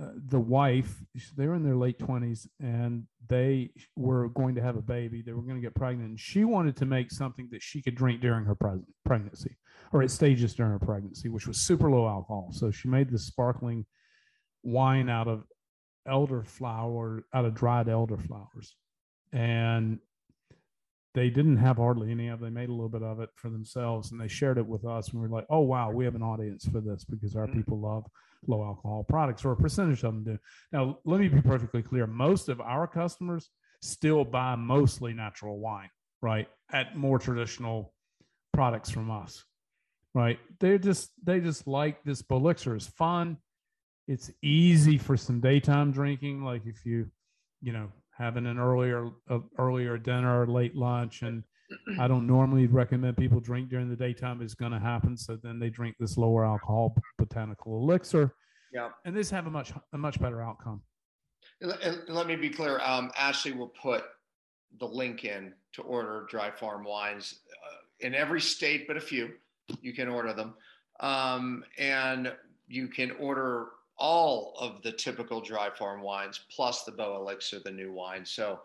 [0.00, 1.04] uh, the wife,
[1.36, 5.22] they were in their late 20s and they were going to have a baby.
[5.22, 6.08] They were going to get pregnant.
[6.08, 9.56] And she wanted to make something that she could drink during her pre- pregnancy
[9.92, 12.48] or at stages during her pregnancy, which was super low alcohol.
[12.52, 13.84] So she made this sparkling
[14.62, 15.44] wine out of
[16.08, 18.70] elderflower, out of dried elderflowers.
[19.32, 19.98] And
[21.14, 22.44] they didn't have hardly any of it.
[22.44, 25.08] They made a little bit of it for themselves and they shared it with us.
[25.08, 27.58] And we are like, oh, wow, we have an audience for this because our mm-hmm.
[27.58, 28.06] people love
[28.46, 30.38] low alcohol products, or a percentage of them do.
[30.72, 33.50] Now, let me be perfectly clear most of our customers
[33.82, 36.48] still buy mostly natural wine, right?
[36.72, 37.94] At more traditional
[38.52, 39.44] products from us,
[40.14, 40.38] right?
[40.60, 43.36] They're just, they just like this Elixir is fun.
[44.08, 46.42] It's easy for some daytime drinking.
[46.42, 47.10] Like if you,
[47.60, 51.44] you know, having an earlier, uh, earlier dinner or late lunch and
[51.98, 54.42] I don't normally recommend people drink during the daytime.
[54.42, 58.34] It's going to happen, so then they drink this lower alcohol botanical elixir.
[58.72, 60.82] Yeah, and this have a much a much better outcome.
[61.60, 62.80] And let me be clear.
[62.80, 64.04] Um, Ashley will put
[64.78, 69.30] the link in to order dry farm wines uh, in every state, but a few.
[69.80, 70.54] You can order them,
[71.00, 72.32] um, and
[72.66, 73.68] you can order
[74.02, 78.26] all of the typical dry farm wines plus the Bolixir, the new wine.
[78.26, 78.58] So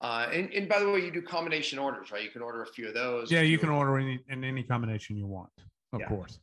[0.00, 2.22] uh, and, and by the way, you do combination orders, right?
[2.22, 3.32] You can order a few of those.
[3.32, 5.50] Yeah, you can order any in any combination you want,
[5.92, 6.06] of yeah.
[6.06, 6.38] course.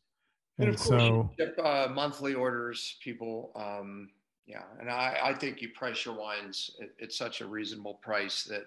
[0.57, 3.51] And, and of course, so ship, uh, monthly orders, people.
[3.55, 4.09] Um,
[4.45, 8.43] yeah, and I, I think you price your wines at, at such a reasonable price
[8.43, 8.65] that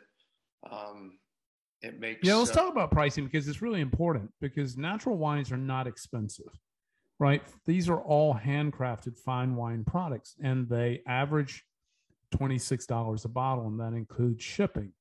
[0.71, 1.19] um,
[1.83, 2.27] it makes.
[2.27, 5.87] Yeah, let's uh, talk about pricing because it's really important because natural wines are not
[5.87, 6.59] expensive,
[7.19, 7.43] right?
[7.67, 11.65] These are all handcrafted fine wine products, and they average
[12.35, 14.93] $26 a bottle, and that includes shipping,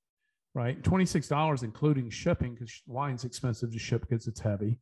[0.54, 0.82] right?
[0.82, 4.80] $26 including shipping because wine's expensive to ship because it's heavy.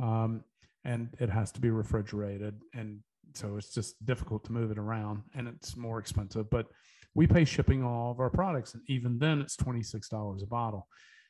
[0.00, 0.44] Um,
[0.84, 2.60] and it has to be refrigerated.
[2.74, 3.00] And
[3.34, 6.50] so it's just difficult to move it around and it's more expensive.
[6.50, 6.66] But
[7.14, 8.74] we pay shipping on all of our products.
[8.74, 10.88] And even then, it's $26 a bottle.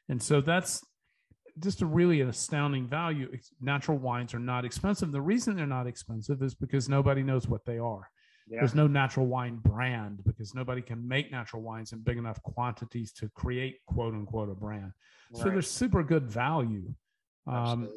[0.08, 0.84] And so that's
[1.60, 3.28] just a really an astounding value.
[3.60, 5.12] Natural wines are not expensive.
[5.12, 8.08] The reason they're not expensive is because nobody knows what they are.
[8.48, 8.60] Yeah.
[8.60, 13.12] There's no natural wine brand because nobody can make natural wines in big enough quantities
[13.14, 14.92] to create quote unquote a brand.
[15.32, 15.42] Right.
[15.42, 16.94] So there's super good value.
[17.46, 17.88] Um,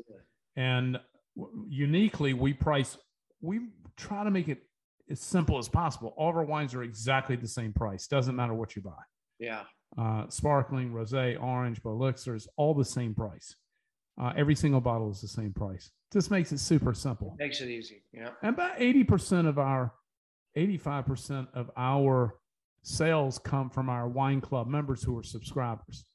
[0.55, 0.99] and
[1.67, 2.97] uniquely, we price,
[3.41, 4.59] we try to make it
[5.09, 6.13] as simple as possible.
[6.17, 8.07] All of our wines are exactly the same price.
[8.07, 8.91] Doesn't matter what you buy.
[9.39, 9.63] Yeah.
[9.97, 13.55] Uh, sparkling, rosé, orange, elixir is all the same price.
[14.21, 15.91] Uh, every single bottle is the same price.
[16.11, 17.35] Just makes it super simple.
[17.39, 18.03] Makes it easy.
[18.13, 18.29] Yeah.
[18.41, 19.93] And about 80% of our
[20.57, 22.35] 85% of our
[22.83, 26.05] sales come from our wine club members who are subscribers.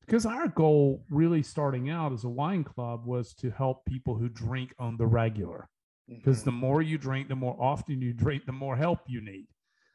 [0.00, 4.28] Because our goal, really starting out as a wine club, was to help people who
[4.28, 5.68] drink on the regular.
[6.08, 6.50] Because mm-hmm.
[6.50, 9.46] the more you drink, the more often you drink, the more help you need,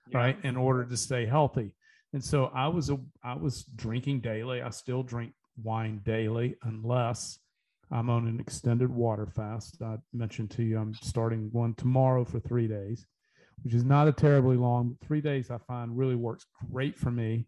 [0.10, 0.18] yeah.
[0.18, 1.72] right, in order to stay healthy.
[2.13, 4.62] And so I was a I was drinking daily.
[4.62, 7.39] I still drink wine daily, unless
[7.91, 9.82] I'm on an extended water fast.
[9.82, 13.06] I mentioned to you I'm starting one tomorrow for three days
[13.63, 14.97] which is not a terribly long.
[15.06, 17.47] Three days I find really works great for me.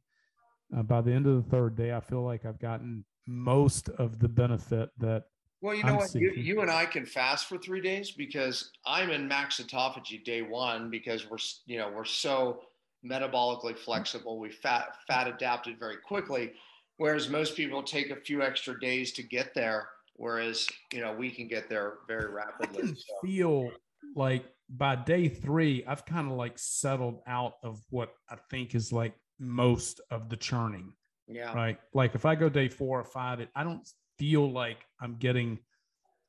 [0.75, 4.19] Uh, by the end of the third day, I feel like I've gotten most of
[4.19, 5.23] the benefit that
[5.61, 6.15] Well, you know I'm what?
[6.15, 10.41] You, you, and I can fast for three days because I'm in max autophagy day
[10.41, 12.61] one because we're you know we're so
[13.05, 14.39] metabolically flexible.
[14.39, 16.53] We fat fat adapted very quickly,
[16.97, 19.89] whereas most people take a few extra days to get there.
[20.15, 22.83] Whereas you know we can get there very rapidly.
[22.83, 23.03] I can so.
[23.23, 23.71] feel
[24.15, 28.91] like by day three, I've kind of like settled out of what I think is
[28.91, 30.93] like most of the churning.
[31.27, 31.53] Yeah.
[31.53, 31.77] Right.
[31.93, 33.87] Like if I go day four or five, it, I don't
[34.17, 35.59] feel like I'm getting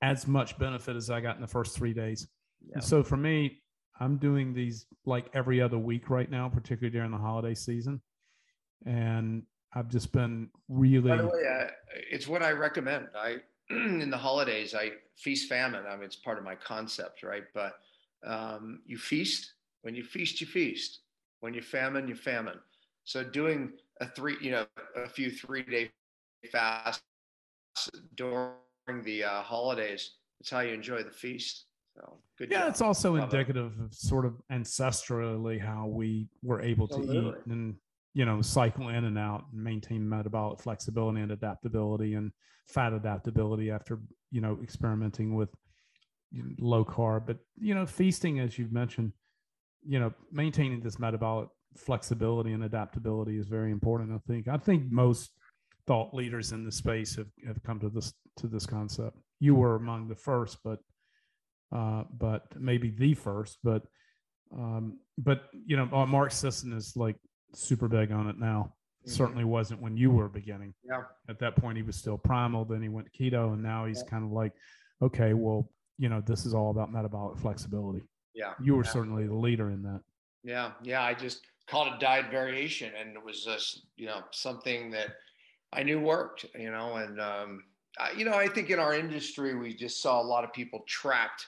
[0.02, 2.28] as much benefit as I got in the first three days.
[2.66, 2.80] Yeah.
[2.80, 3.62] So for me,
[4.00, 8.00] I'm doing these like every other week right now, particularly during the holiday season.
[8.86, 11.10] And I've just been really.
[11.10, 11.66] By the way, uh,
[12.10, 13.08] it's what I recommend.
[13.16, 13.36] I
[13.70, 15.84] in the holidays I feast famine.
[15.88, 17.44] I mean, it's part of my concept, right?
[17.54, 17.74] But
[18.24, 19.52] um, you feast.
[19.82, 21.00] When you feast, you feast.
[21.40, 22.58] When you famine, you famine.
[23.04, 25.90] So doing a three, you know, a few three day
[26.50, 27.02] fasts
[28.16, 30.12] during the uh, holidays.
[30.40, 31.66] It's how you enjoy the feast.
[31.94, 32.50] So good.
[32.50, 32.68] Yeah, job.
[32.70, 33.84] it's also Love indicative it.
[33.84, 37.40] of sort of ancestrally how we were able to Absolutely.
[37.40, 37.74] eat and
[38.14, 42.32] you know cycle in and out and maintain metabolic flexibility and adaptability and
[42.68, 45.50] fat adaptability after you know experimenting with
[46.58, 49.12] low carb but you know feasting as you've mentioned
[49.86, 54.84] you know maintaining this metabolic flexibility and adaptability is very important i think i think
[54.90, 55.32] most
[55.86, 59.60] thought leaders in the space have, have come to this to this concept you hmm.
[59.60, 60.78] were among the first but
[61.74, 63.82] uh, but maybe the first but
[64.56, 67.16] um, but you know mark sisson is like
[67.52, 68.72] super big on it now.
[69.04, 69.16] Mm-hmm.
[69.16, 70.72] certainly wasn't when you were beginning.
[70.82, 71.02] Yeah.
[71.28, 74.10] At that point he was still primal then he went keto and now he's yeah.
[74.10, 74.52] kind of like
[75.02, 78.02] okay well you know this is all about metabolic flexibility.
[78.34, 78.54] Yeah.
[78.62, 80.00] You were certainly the leader in that.
[80.42, 80.72] Yeah.
[80.82, 85.08] Yeah i just called it diet variation and it was just you know something that
[85.72, 87.64] i knew worked you know and um,
[87.98, 90.84] I, you know i think in our industry we just saw a lot of people
[90.86, 91.46] trapped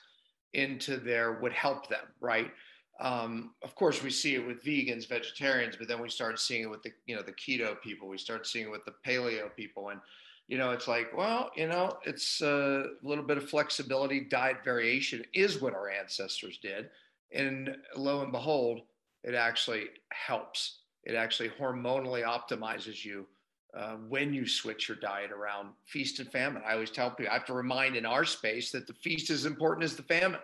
[0.55, 2.51] into there would help them right?
[2.99, 6.71] Um, of course we see it with vegans vegetarians but then we started seeing it
[6.71, 8.09] with the you know the keto people.
[8.09, 9.91] We started seeing it with the paleo people.
[9.91, 10.01] And
[10.49, 15.25] you know it's like well you know it's a little bit of flexibility diet variation
[15.35, 16.89] is what our ancestors did.
[17.33, 18.83] And lo and behold
[19.27, 20.79] it actually helps.
[21.03, 23.27] It actually hormonally optimizes you
[23.75, 26.63] uh, when you switch your diet around feast and famine.
[26.67, 29.47] I always tell people, I have to remind in our space that the feast is
[29.47, 30.41] important as the famine.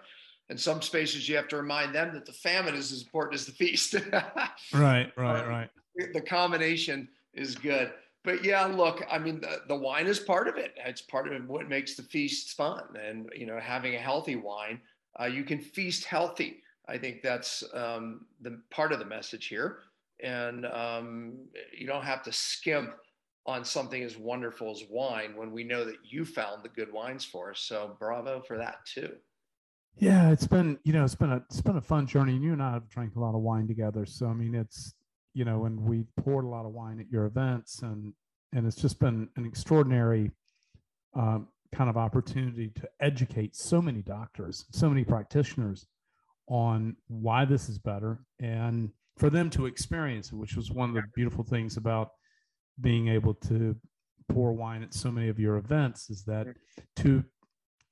[0.50, 3.46] In some spaces, you have to remind them that the famine is as important as
[3.46, 3.94] the feast.
[4.74, 5.70] right, right, right.
[6.12, 7.92] The combination is good.
[8.24, 10.74] But yeah, look, I mean, the, the wine is part of it.
[10.84, 12.82] It's part of what makes the feast fun.
[13.02, 14.80] And, you know, having a healthy wine,
[15.18, 16.62] uh, you can feast healthy.
[16.88, 19.78] I think that's um, the part of the message here.
[20.22, 21.34] And um,
[21.76, 22.92] you don't have to skimp
[23.46, 27.24] on something as wonderful as wine when we know that you found the good wines
[27.24, 27.60] for us.
[27.60, 29.12] So bravo for that too.
[29.96, 32.34] Yeah, it's been you know it's been a it's been a fun journey.
[32.34, 34.94] And you and I have drank a lot of wine together, so I mean it's
[35.34, 38.12] you know and we poured a lot of wine at your events and
[38.54, 40.30] and it's just been an extraordinary
[41.14, 45.86] um, kind of opportunity to educate so many doctors, so many practitioners
[46.48, 50.94] on why this is better and for them to experience it, which was one of
[50.94, 52.10] the beautiful things about
[52.80, 53.76] being able to
[54.28, 56.46] pour wine at so many of your events is that
[56.96, 57.24] to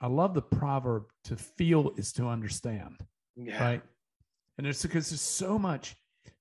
[0.00, 3.04] I love the proverb to feel is to understand.
[3.36, 3.62] Yeah.
[3.62, 3.82] Right.
[4.56, 5.96] And it's because there's so much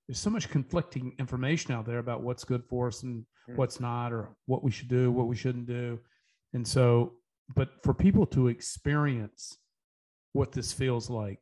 [0.08, 3.56] there's so much conflicting information out there about what's good for us and mm.
[3.56, 5.98] what's not or what we should do, what we shouldn't do.
[6.52, 7.12] And so
[7.54, 9.58] but for people to experience
[10.32, 11.38] what this feels like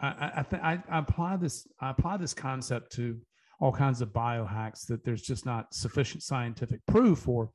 [0.00, 3.18] I, I, th- I, apply this I apply this concept to
[3.60, 7.50] all kinds of biohacks that there's just not sufficient scientific proof or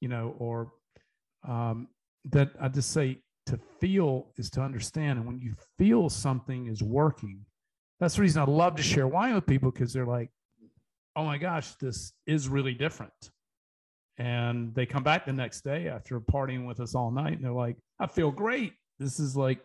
[0.00, 0.72] you know or
[1.46, 1.88] um,
[2.24, 5.18] that I just say to feel is to understand.
[5.18, 7.44] And when you feel something is working
[8.02, 10.28] that's the reason I love to share wine with people because they're like
[11.14, 13.12] oh my gosh this is really different.
[14.18, 17.52] And they come back the next day after partying with us all night and they're
[17.52, 18.72] like I feel great.
[18.98, 19.60] This is like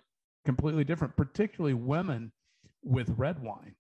[0.45, 2.31] completely different, particularly women
[2.83, 3.75] with red wine,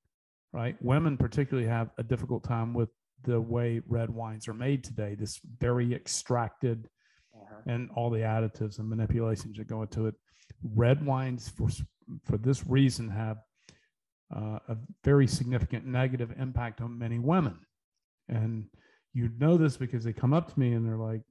[0.57, 0.75] right?
[0.81, 2.89] Women particularly have a difficult time with
[3.23, 6.89] the way red wines are made today, this very extracted
[7.35, 7.61] uh-huh.
[7.67, 10.15] and all the additives and manipulations that go into it.
[10.63, 11.67] Red wines, for,
[12.25, 13.37] for this reason, have
[14.35, 17.59] uh, a very significant negative impact on many women.
[18.27, 18.65] And
[19.13, 21.21] you know this because they come up to me and they're like,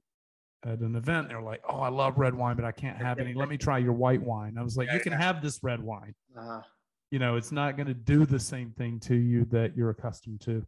[0.65, 1.29] at an event.
[1.29, 3.35] They're like, "Oh, I love red wine, but I can't have any.
[3.35, 6.15] Let me try your white wine." I was like, "You can have this red wine.
[6.35, 6.61] Uh-huh.
[7.11, 10.41] You know, it's not going to do the same thing to you that you're accustomed
[10.41, 10.65] to."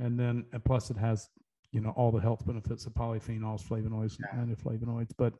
[0.00, 1.28] And then, and plus, it has
[1.72, 4.40] you know all the health benefits of polyphenols, flavonoids, Yeah.
[4.40, 5.10] and flavonoids.
[5.16, 5.34] But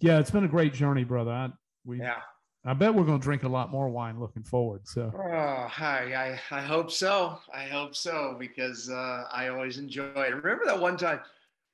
[0.00, 1.30] yeah, it's been a great journey, brother.
[1.32, 1.50] I,
[1.84, 2.20] we, Yeah.
[2.64, 4.86] I bet we're going to drink a lot more wine looking forward.
[4.88, 6.38] So Oh, hi.
[6.50, 7.38] I, I hope so.
[7.54, 10.34] I hope so because uh, I always enjoy it.
[10.34, 11.20] Remember that one time,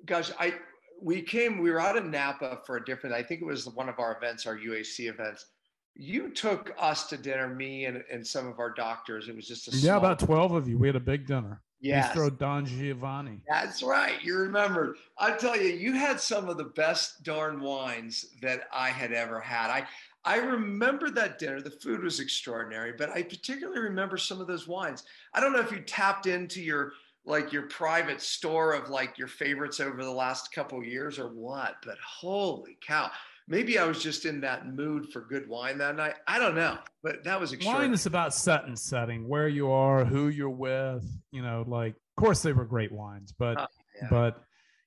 [0.05, 0.55] gosh, I
[1.01, 3.89] we came, we were out in Napa for a different, I think it was one
[3.89, 5.47] of our events, our UAC events.
[5.95, 9.29] You took us to dinner, me and, and some of our doctors.
[9.29, 10.79] It was just a yeah, about twelve of you.
[10.79, 11.61] We had a big dinner.
[11.81, 13.41] yes, Bistro Don Giovanni.
[13.49, 14.23] That's right.
[14.23, 14.97] You remembered.
[15.19, 19.39] I tell you, you had some of the best darn wines that I had ever
[19.41, 19.71] had.
[19.71, 19.87] I
[20.25, 21.61] I remember that dinner.
[21.61, 25.05] The food was extraordinary, but I particularly remember some of those wines.
[25.35, 26.93] I don't know if you tapped into your
[27.25, 31.29] like your private store of like your favorites over the last couple of years or
[31.29, 33.11] what, but holy cow.
[33.53, 36.15] Maybe I was just in that mood for good wine that night.
[36.27, 37.89] I don't know, but that was extraordinary.
[37.89, 41.05] Wine is about set and setting, where you are, who you're with.
[41.33, 43.67] You know, like of course they were great wines, but Oh,
[44.01, 44.09] yeah.
[44.09, 44.43] but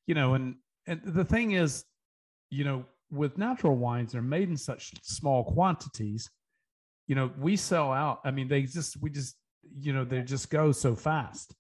[0.07, 0.55] you know, and
[0.87, 1.85] and the thing is,
[2.49, 6.31] you know, with natural wines, they're made in such small quantities.
[7.05, 8.21] You know, we sell out.
[8.25, 9.35] I mean, they just we just
[9.79, 11.53] you know they just go so fast.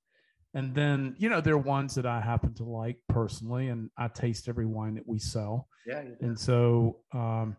[0.55, 4.07] And then you know there are ones that I happen to like personally, and I
[4.07, 5.67] taste every wine that we sell.
[5.85, 6.01] yeah.
[6.21, 7.57] And so, um,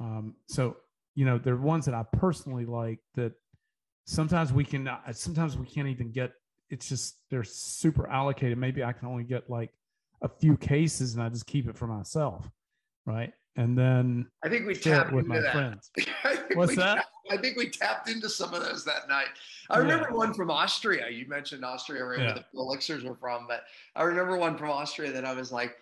[0.00, 0.76] um, so
[1.14, 3.32] you know, there are ones that I personally like that
[4.06, 6.32] sometimes we can, uh, sometimes we can't even get.
[6.68, 8.58] It's just they're super allocated.
[8.58, 9.70] Maybe I can only get like
[10.22, 12.48] a few cases, and I just keep it for myself,
[13.06, 13.32] right?
[13.56, 15.52] And then I think we share it with my that.
[15.52, 15.90] friends.
[16.56, 16.94] What's that?
[16.96, 19.28] tapped- I think we tapped into some of those that night.
[19.68, 19.82] I Yeah.
[19.82, 21.08] remember one from Austria.
[21.08, 22.32] You mentioned Austria, where Yeah.
[22.34, 25.76] the elixirs were from, but I remember one from Austria that I was like,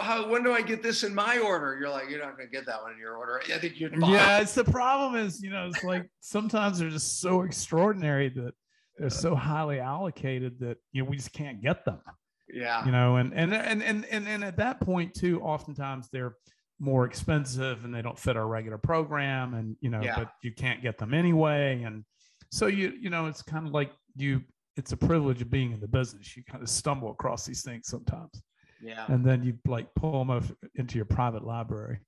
[0.00, 1.76] how, when do I get this in my order?
[1.78, 3.40] You're like, you're not going to get that one in your order.
[3.54, 7.20] I think you're Yeah, it's the problem is, you know, it's like sometimes they're just
[7.20, 8.54] so extraordinary that
[8.98, 12.00] they're so highly allocated that you know we just can't get them.
[12.48, 16.34] yeah, you know and and and and and, and at that point too oftentimes they're
[16.78, 20.16] more expensive and they don't fit our regular program and you know Yeah.
[20.18, 22.04] but you can't get them anyway and
[22.50, 24.42] so you you know it's kind of like you
[24.76, 27.88] it's a privilege of being in the business you kind of stumble across these things
[27.88, 28.42] sometimes
[28.82, 29.06] yeah.
[29.08, 31.98] and then you like pull them up into your private library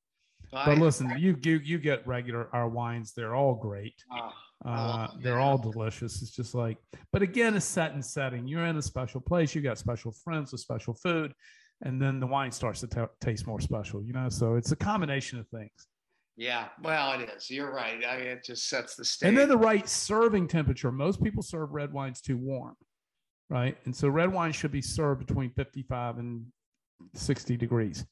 [0.52, 5.06] I- but listen you you you get regular our wines they're all great ah, uh,
[5.22, 6.20] they're all delicious.
[6.20, 6.78] It's just like,
[7.12, 8.48] but again, a set and setting.
[8.48, 9.54] You're in a special place.
[9.54, 11.32] You got special friends with special food,
[11.82, 14.02] and then the wine starts to ta taste more special.
[14.02, 15.88] You know, so it's a combination of things.
[16.36, 16.68] yeah.
[16.82, 17.50] Well, it is.
[17.50, 18.02] You're right.
[18.08, 19.28] I mean, it just sets the stage.
[19.28, 20.90] And then the right serving temperature.
[20.92, 22.74] Most people serve red wines too warm,
[23.50, 23.76] right?
[23.84, 26.46] And so red wine should be served between 55 and
[27.14, 28.04] 60 degrees.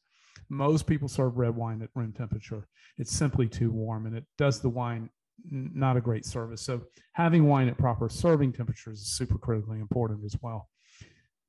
[0.49, 2.67] Most people serve red wine at room temperature.
[2.99, 5.11] It's simply too warm, and it does the wine
[5.53, 6.62] n- not a great service.
[6.62, 6.83] So
[7.14, 10.69] having wine at proper serving temperatures is super critically important as well.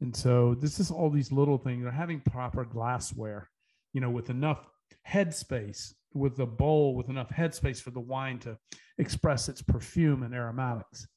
[0.02, 1.86] And so this is all these little things.
[1.86, 3.50] Or having proper glassware,
[3.94, 4.68] you know, with enough
[5.08, 8.58] headspace, with the bowl with enough headspace for the wine to
[8.98, 11.08] express its perfume and aromatics.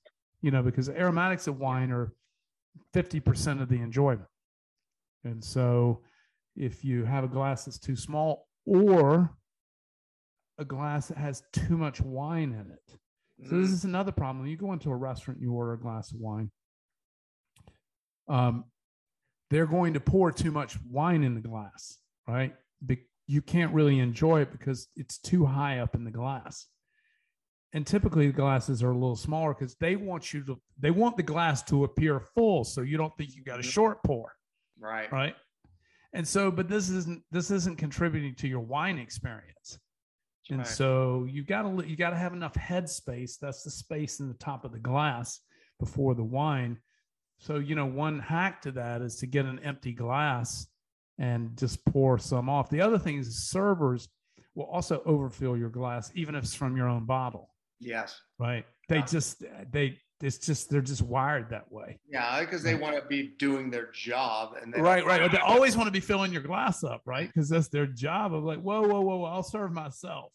[0.43, 2.15] You know, because aromatics of wine are
[2.95, 4.29] 50% of the enjoyment.
[5.25, 6.01] And so
[6.57, 9.37] if you have a glass that's too small or
[10.59, 12.99] a glass that has too much wine in it.
[13.49, 14.47] So this Mm, is another problem.
[14.47, 16.51] You go into a restaurant, you order a glass of wine.
[18.31, 18.65] Um,
[19.51, 22.55] they're going to pour too much wine in the glass, right?
[22.87, 26.67] Be- you can't really enjoy it because it's too high up in the glass.
[27.73, 30.61] And typically, the glasses are a little smaller because they want you to.
[30.79, 33.73] They want the glass to appear full, so you don't think you got a Mhm.
[33.73, 34.33] short pour
[34.81, 35.13] right.
[35.13, 35.37] right
[36.15, 39.79] and so but this isn't this isn't contributing to your wine experience
[40.49, 44.27] and so you got to you got to have enough headspace that's the space in
[44.27, 45.41] the top of the glass
[45.79, 46.79] before the wine
[47.41, 50.69] so you know one hack to that is to get an empty glass
[51.19, 54.09] and just pour some off the other thing is servers
[54.55, 58.21] will also overfill your glass even if it's from your own bottle Yes.
[58.39, 59.07] right they Yeah.
[59.07, 63.29] just they it's just they're just wired that way Yeah, because they want to be
[63.39, 65.33] doing their job, and they right, right.
[65.33, 67.27] They always want to be filling your glass up, right?
[67.27, 70.31] Because that's their job of like, whoa, whoa, whoa, whoa, I'll serve myself,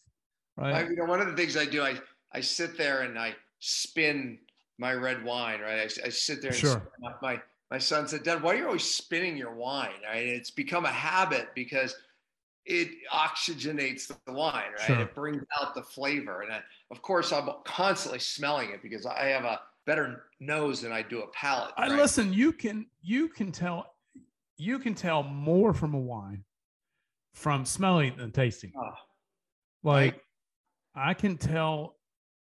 [0.58, 0.90] I, right?
[0.90, 2.00] you know, one of the things I do, I
[2.32, 4.38] I sit there and I spin
[4.78, 5.78] my red wine, right?
[5.78, 6.82] I, I sit there and Sure.
[7.22, 10.00] my my son said, Dad, why are you always spinning your wine?
[10.06, 10.26] Right?
[10.26, 11.96] It's become a habit because
[12.64, 14.86] it oxygenates the wine, right?
[14.86, 15.00] Sure.
[15.00, 16.60] It brings out the flavor, and I,
[16.90, 21.22] of course, I'm constantly smelling it because I have a better nose than I do
[21.22, 21.72] a palate.
[21.76, 21.96] I right?
[21.96, 22.32] listen.
[22.32, 23.94] You can you can tell
[24.56, 26.44] you can tell more from a wine
[27.34, 28.72] from smelling than tasting.
[28.76, 28.90] Oh,
[29.82, 30.20] Like
[30.94, 31.95] I can tell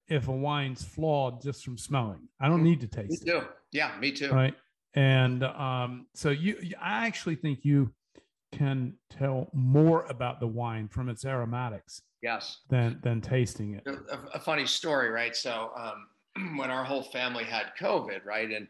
[0.08, 2.28] if a wine's flawed just from smelling.
[2.40, 2.64] I don't Mhm.
[2.64, 3.48] need to me taste it, too.
[3.72, 4.30] Yeah, me too.
[4.30, 4.54] right?
[4.94, 7.92] And um, so you, I actually think you
[8.52, 12.02] can tell more about the wine from its aromatics.
[12.22, 12.60] Yes.
[12.70, 13.86] Than than tasting it.
[13.86, 15.36] A, a funny story, right?
[15.36, 18.66] So um, when our whole family had COVID, right, and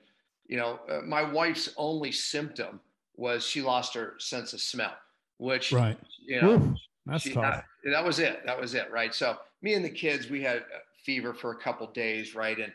[0.47, 2.81] you know, uh, my wife's only symptom
[3.15, 4.95] was she lost her sense of smell,
[5.39, 6.75] which right, you know, Ooh,
[7.07, 7.65] that's she, tough.
[7.85, 8.45] That, that was it.
[8.45, 9.15] That was it, right?
[9.15, 10.65] So me and the kids, we had
[11.07, 12.73] fever for a couple days, right, and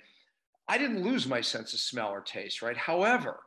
[0.68, 2.78] I didn't lose my sense of smell or taste, right?
[2.78, 3.42] However,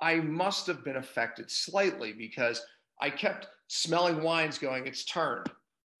[0.00, 2.62] I must have been affected slightly because
[3.00, 5.50] I kept smelling wines going, it's turned.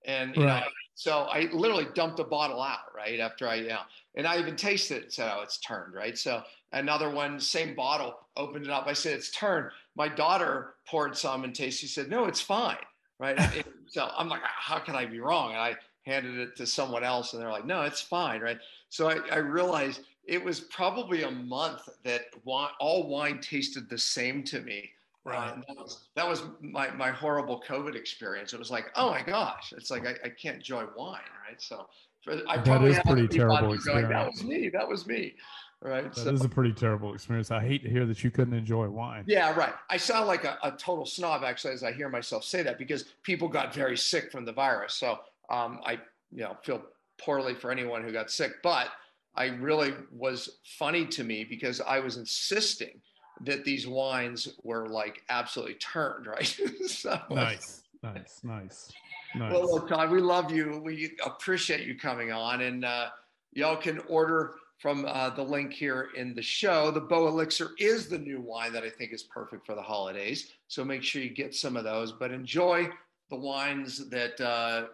[0.06, 0.60] And, you right.
[0.60, 3.20] know, so I literally dumped a bottle out, right?
[3.20, 3.80] After I, you know,
[4.14, 6.16] and I even tasted it and said, oh, it's turned, right?
[6.16, 6.42] So
[6.72, 8.86] another one, same bottle, opened it up.
[8.86, 9.70] I said, it's turned.
[9.94, 11.80] My daughter poured some and tasted.
[11.80, 12.78] She said, no, it's fine,
[13.18, 13.38] right?
[13.88, 15.50] so I'm like, how can I be wrong?
[15.50, 15.76] And I
[16.06, 18.58] handed it to someone else and they're like, no, it's fine, right?
[18.88, 23.98] So I, I realized it was probably a month that wine, all wine tasted the
[23.98, 24.90] same to me.
[25.24, 25.50] Right.
[25.50, 28.52] Uh, that, was, that was my, my horrible COVID experience.
[28.52, 31.60] It was like, oh my gosh, it's like I, I can't enjoy wine, right?
[31.60, 31.88] So
[32.22, 34.08] for, I that is pretty terrible experience.
[34.08, 34.68] Going, that was me.
[34.72, 35.34] That was me.
[35.82, 36.04] Right.
[36.14, 37.50] That so, is a pretty terrible experience.
[37.50, 39.24] I hate to hear that you couldn't enjoy wine.
[39.26, 39.74] Yeah, right.
[39.90, 43.04] I sound like a, a total snob actually as I hear myself say that because
[43.24, 44.94] people got very sick from the virus.
[44.94, 45.18] So
[45.50, 45.92] um, I,
[46.32, 46.82] you know, feel
[47.18, 48.88] poorly for anyone who got sick, but
[49.34, 53.00] I really was funny to me because I was insisting
[53.42, 56.58] that these wines were like absolutely turned, right?
[56.86, 58.92] so, nice, nice, nice,
[59.34, 59.52] nice.
[59.52, 60.80] Well, look, Todd, we love you.
[60.82, 63.08] We appreciate you coming on, and uh,
[63.52, 66.90] y'all can order from uh, the link here in the show.
[66.90, 70.52] The Bolixir is the new wine that I think is perfect for the holidays.
[70.68, 72.88] So make sure you get some of those, but enjoy
[73.30, 74.88] the wines that uh,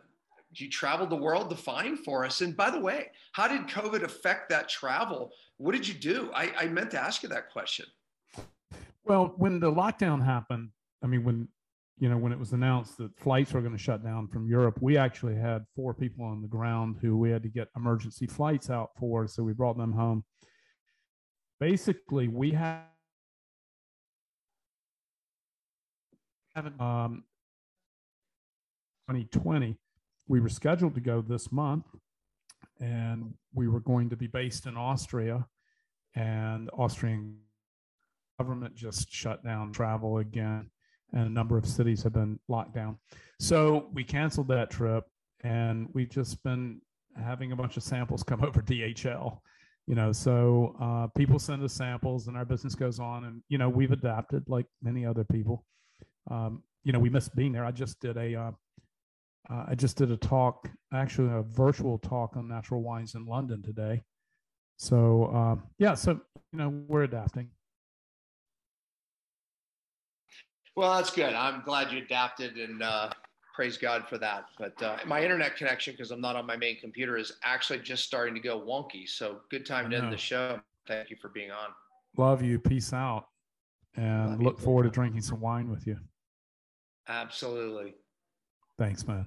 [0.55, 2.40] you traveled the world to find for us.
[2.40, 5.32] And by the way, how did COVID affect that travel?
[5.57, 6.30] What did you do?
[6.34, 7.86] I, I meant to ask you that question.
[9.05, 10.70] Well, when the lockdown happened,
[11.03, 11.48] I mean, when
[11.98, 14.78] you know when it was announced that flights were going to shut down from Europe,
[14.80, 18.70] we actually had four people on the ground who we had to get emergency flights
[18.70, 20.24] out for, so we brought them home.
[21.59, 22.82] Basically, we had
[26.57, 27.24] um,
[29.09, 29.76] 2020
[30.29, 31.87] we were scheduled to go this month
[32.81, 35.47] and we were going to be based in Austria
[36.14, 37.37] and Austrian
[38.39, 40.70] government just shut down travel again
[41.12, 42.99] and a number of cities have been locked down.
[43.39, 45.05] So we canceled that trip
[45.45, 46.81] and we've just been
[47.23, 49.39] having a bunch of samples come over DHL.
[49.87, 53.59] You know, so uh, people send us samples and our business goes on and, you
[53.59, 55.64] know, we've adapted like many other people.
[56.31, 57.64] Um, you know, we missed being there.
[57.64, 58.51] I just did a uh,
[59.51, 63.62] uh, I just did a talk, actually a virtual talk on natural wines in London
[63.62, 64.03] today.
[64.76, 66.20] So uh, yeah, so
[66.53, 67.51] you know we're adapting.
[70.74, 71.34] Well, that's good.
[71.34, 73.11] I'm glad you adapted, and uh,
[73.55, 74.47] praise God for that.
[74.59, 78.05] But uh, my internet connection, because I'm not on my main computer, is actually just
[78.05, 79.07] starting to go wonky.
[79.09, 80.61] So good time to end the show.
[80.86, 81.68] Thank you for being on.
[82.16, 82.59] Love you.
[82.59, 83.26] Peace out,
[83.97, 84.64] and Love look you.
[84.64, 85.99] forward to drinking some wine with you.
[87.09, 87.95] Absolutely.
[88.79, 89.27] Thanks, man.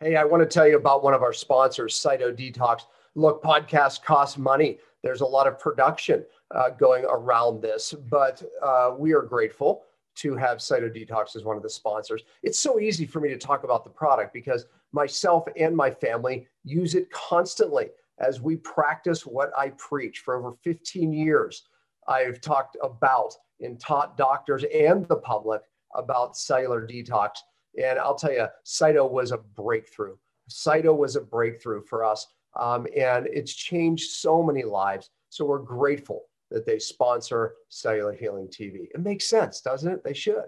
[0.00, 2.82] Hey, I want to tell you about one of our sponsors, Cyto Detox.
[3.14, 4.78] Look, podcasts cost money.
[5.02, 9.84] There's a lot of production uh, going around this, but uh, we are grateful
[10.16, 12.22] to have Cyto Detox as one of the sponsors.
[12.42, 16.46] It's so easy for me to talk about the product because myself and my family
[16.64, 17.88] use it constantly
[18.18, 21.64] as we practice what I preach for over 15 years.
[22.08, 25.62] I've talked about and taught doctors and the public
[25.94, 27.36] about cellular detox
[27.82, 30.16] and I'll tell you, Cyto was a breakthrough.
[30.50, 32.26] Cyto was a breakthrough for us.
[32.54, 35.10] Um, and it's changed so many lives.
[35.28, 38.88] So we're grateful that they sponsor Cellular Healing TV.
[38.94, 40.02] It makes sense, doesn't it?
[40.04, 40.46] They should.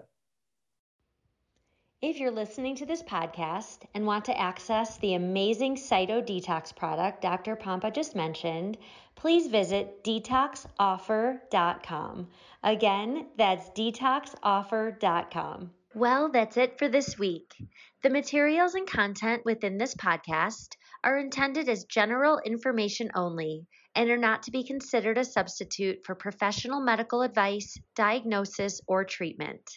[2.01, 7.21] If you're listening to this podcast and want to access the amazing Cyto Detox product
[7.21, 7.57] Dr.
[7.57, 8.77] Pompa just mentioned,
[9.15, 12.27] please visit detoxoffer.com.
[12.63, 15.71] Again, that's detoxoffer.com.
[15.95, 17.55] Well, that's it for this week.
[18.03, 23.65] The materials and content within this podcast are intended as general information only
[23.95, 29.67] and are not to be considered a substitute for professional medical advice, diagnosis, or treatment.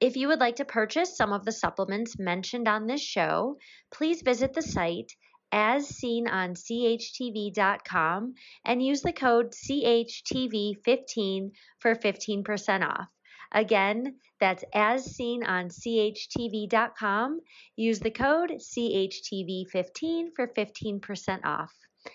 [0.00, 3.58] If you would like to purchase some of the supplements mentioned on this show,
[3.92, 5.12] please visit the site
[5.52, 8.34] as seen on CHTV.com
[8.64, 13.06] and use the code CHTV15 for 15% off.
[13.52, 17.40] Again, that's as seen on CHTV.com.
[17.76, 21.72] Use the code CHTV15 for 15% off.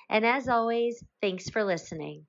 [0.09, 2.25] And as always, thanks for listening.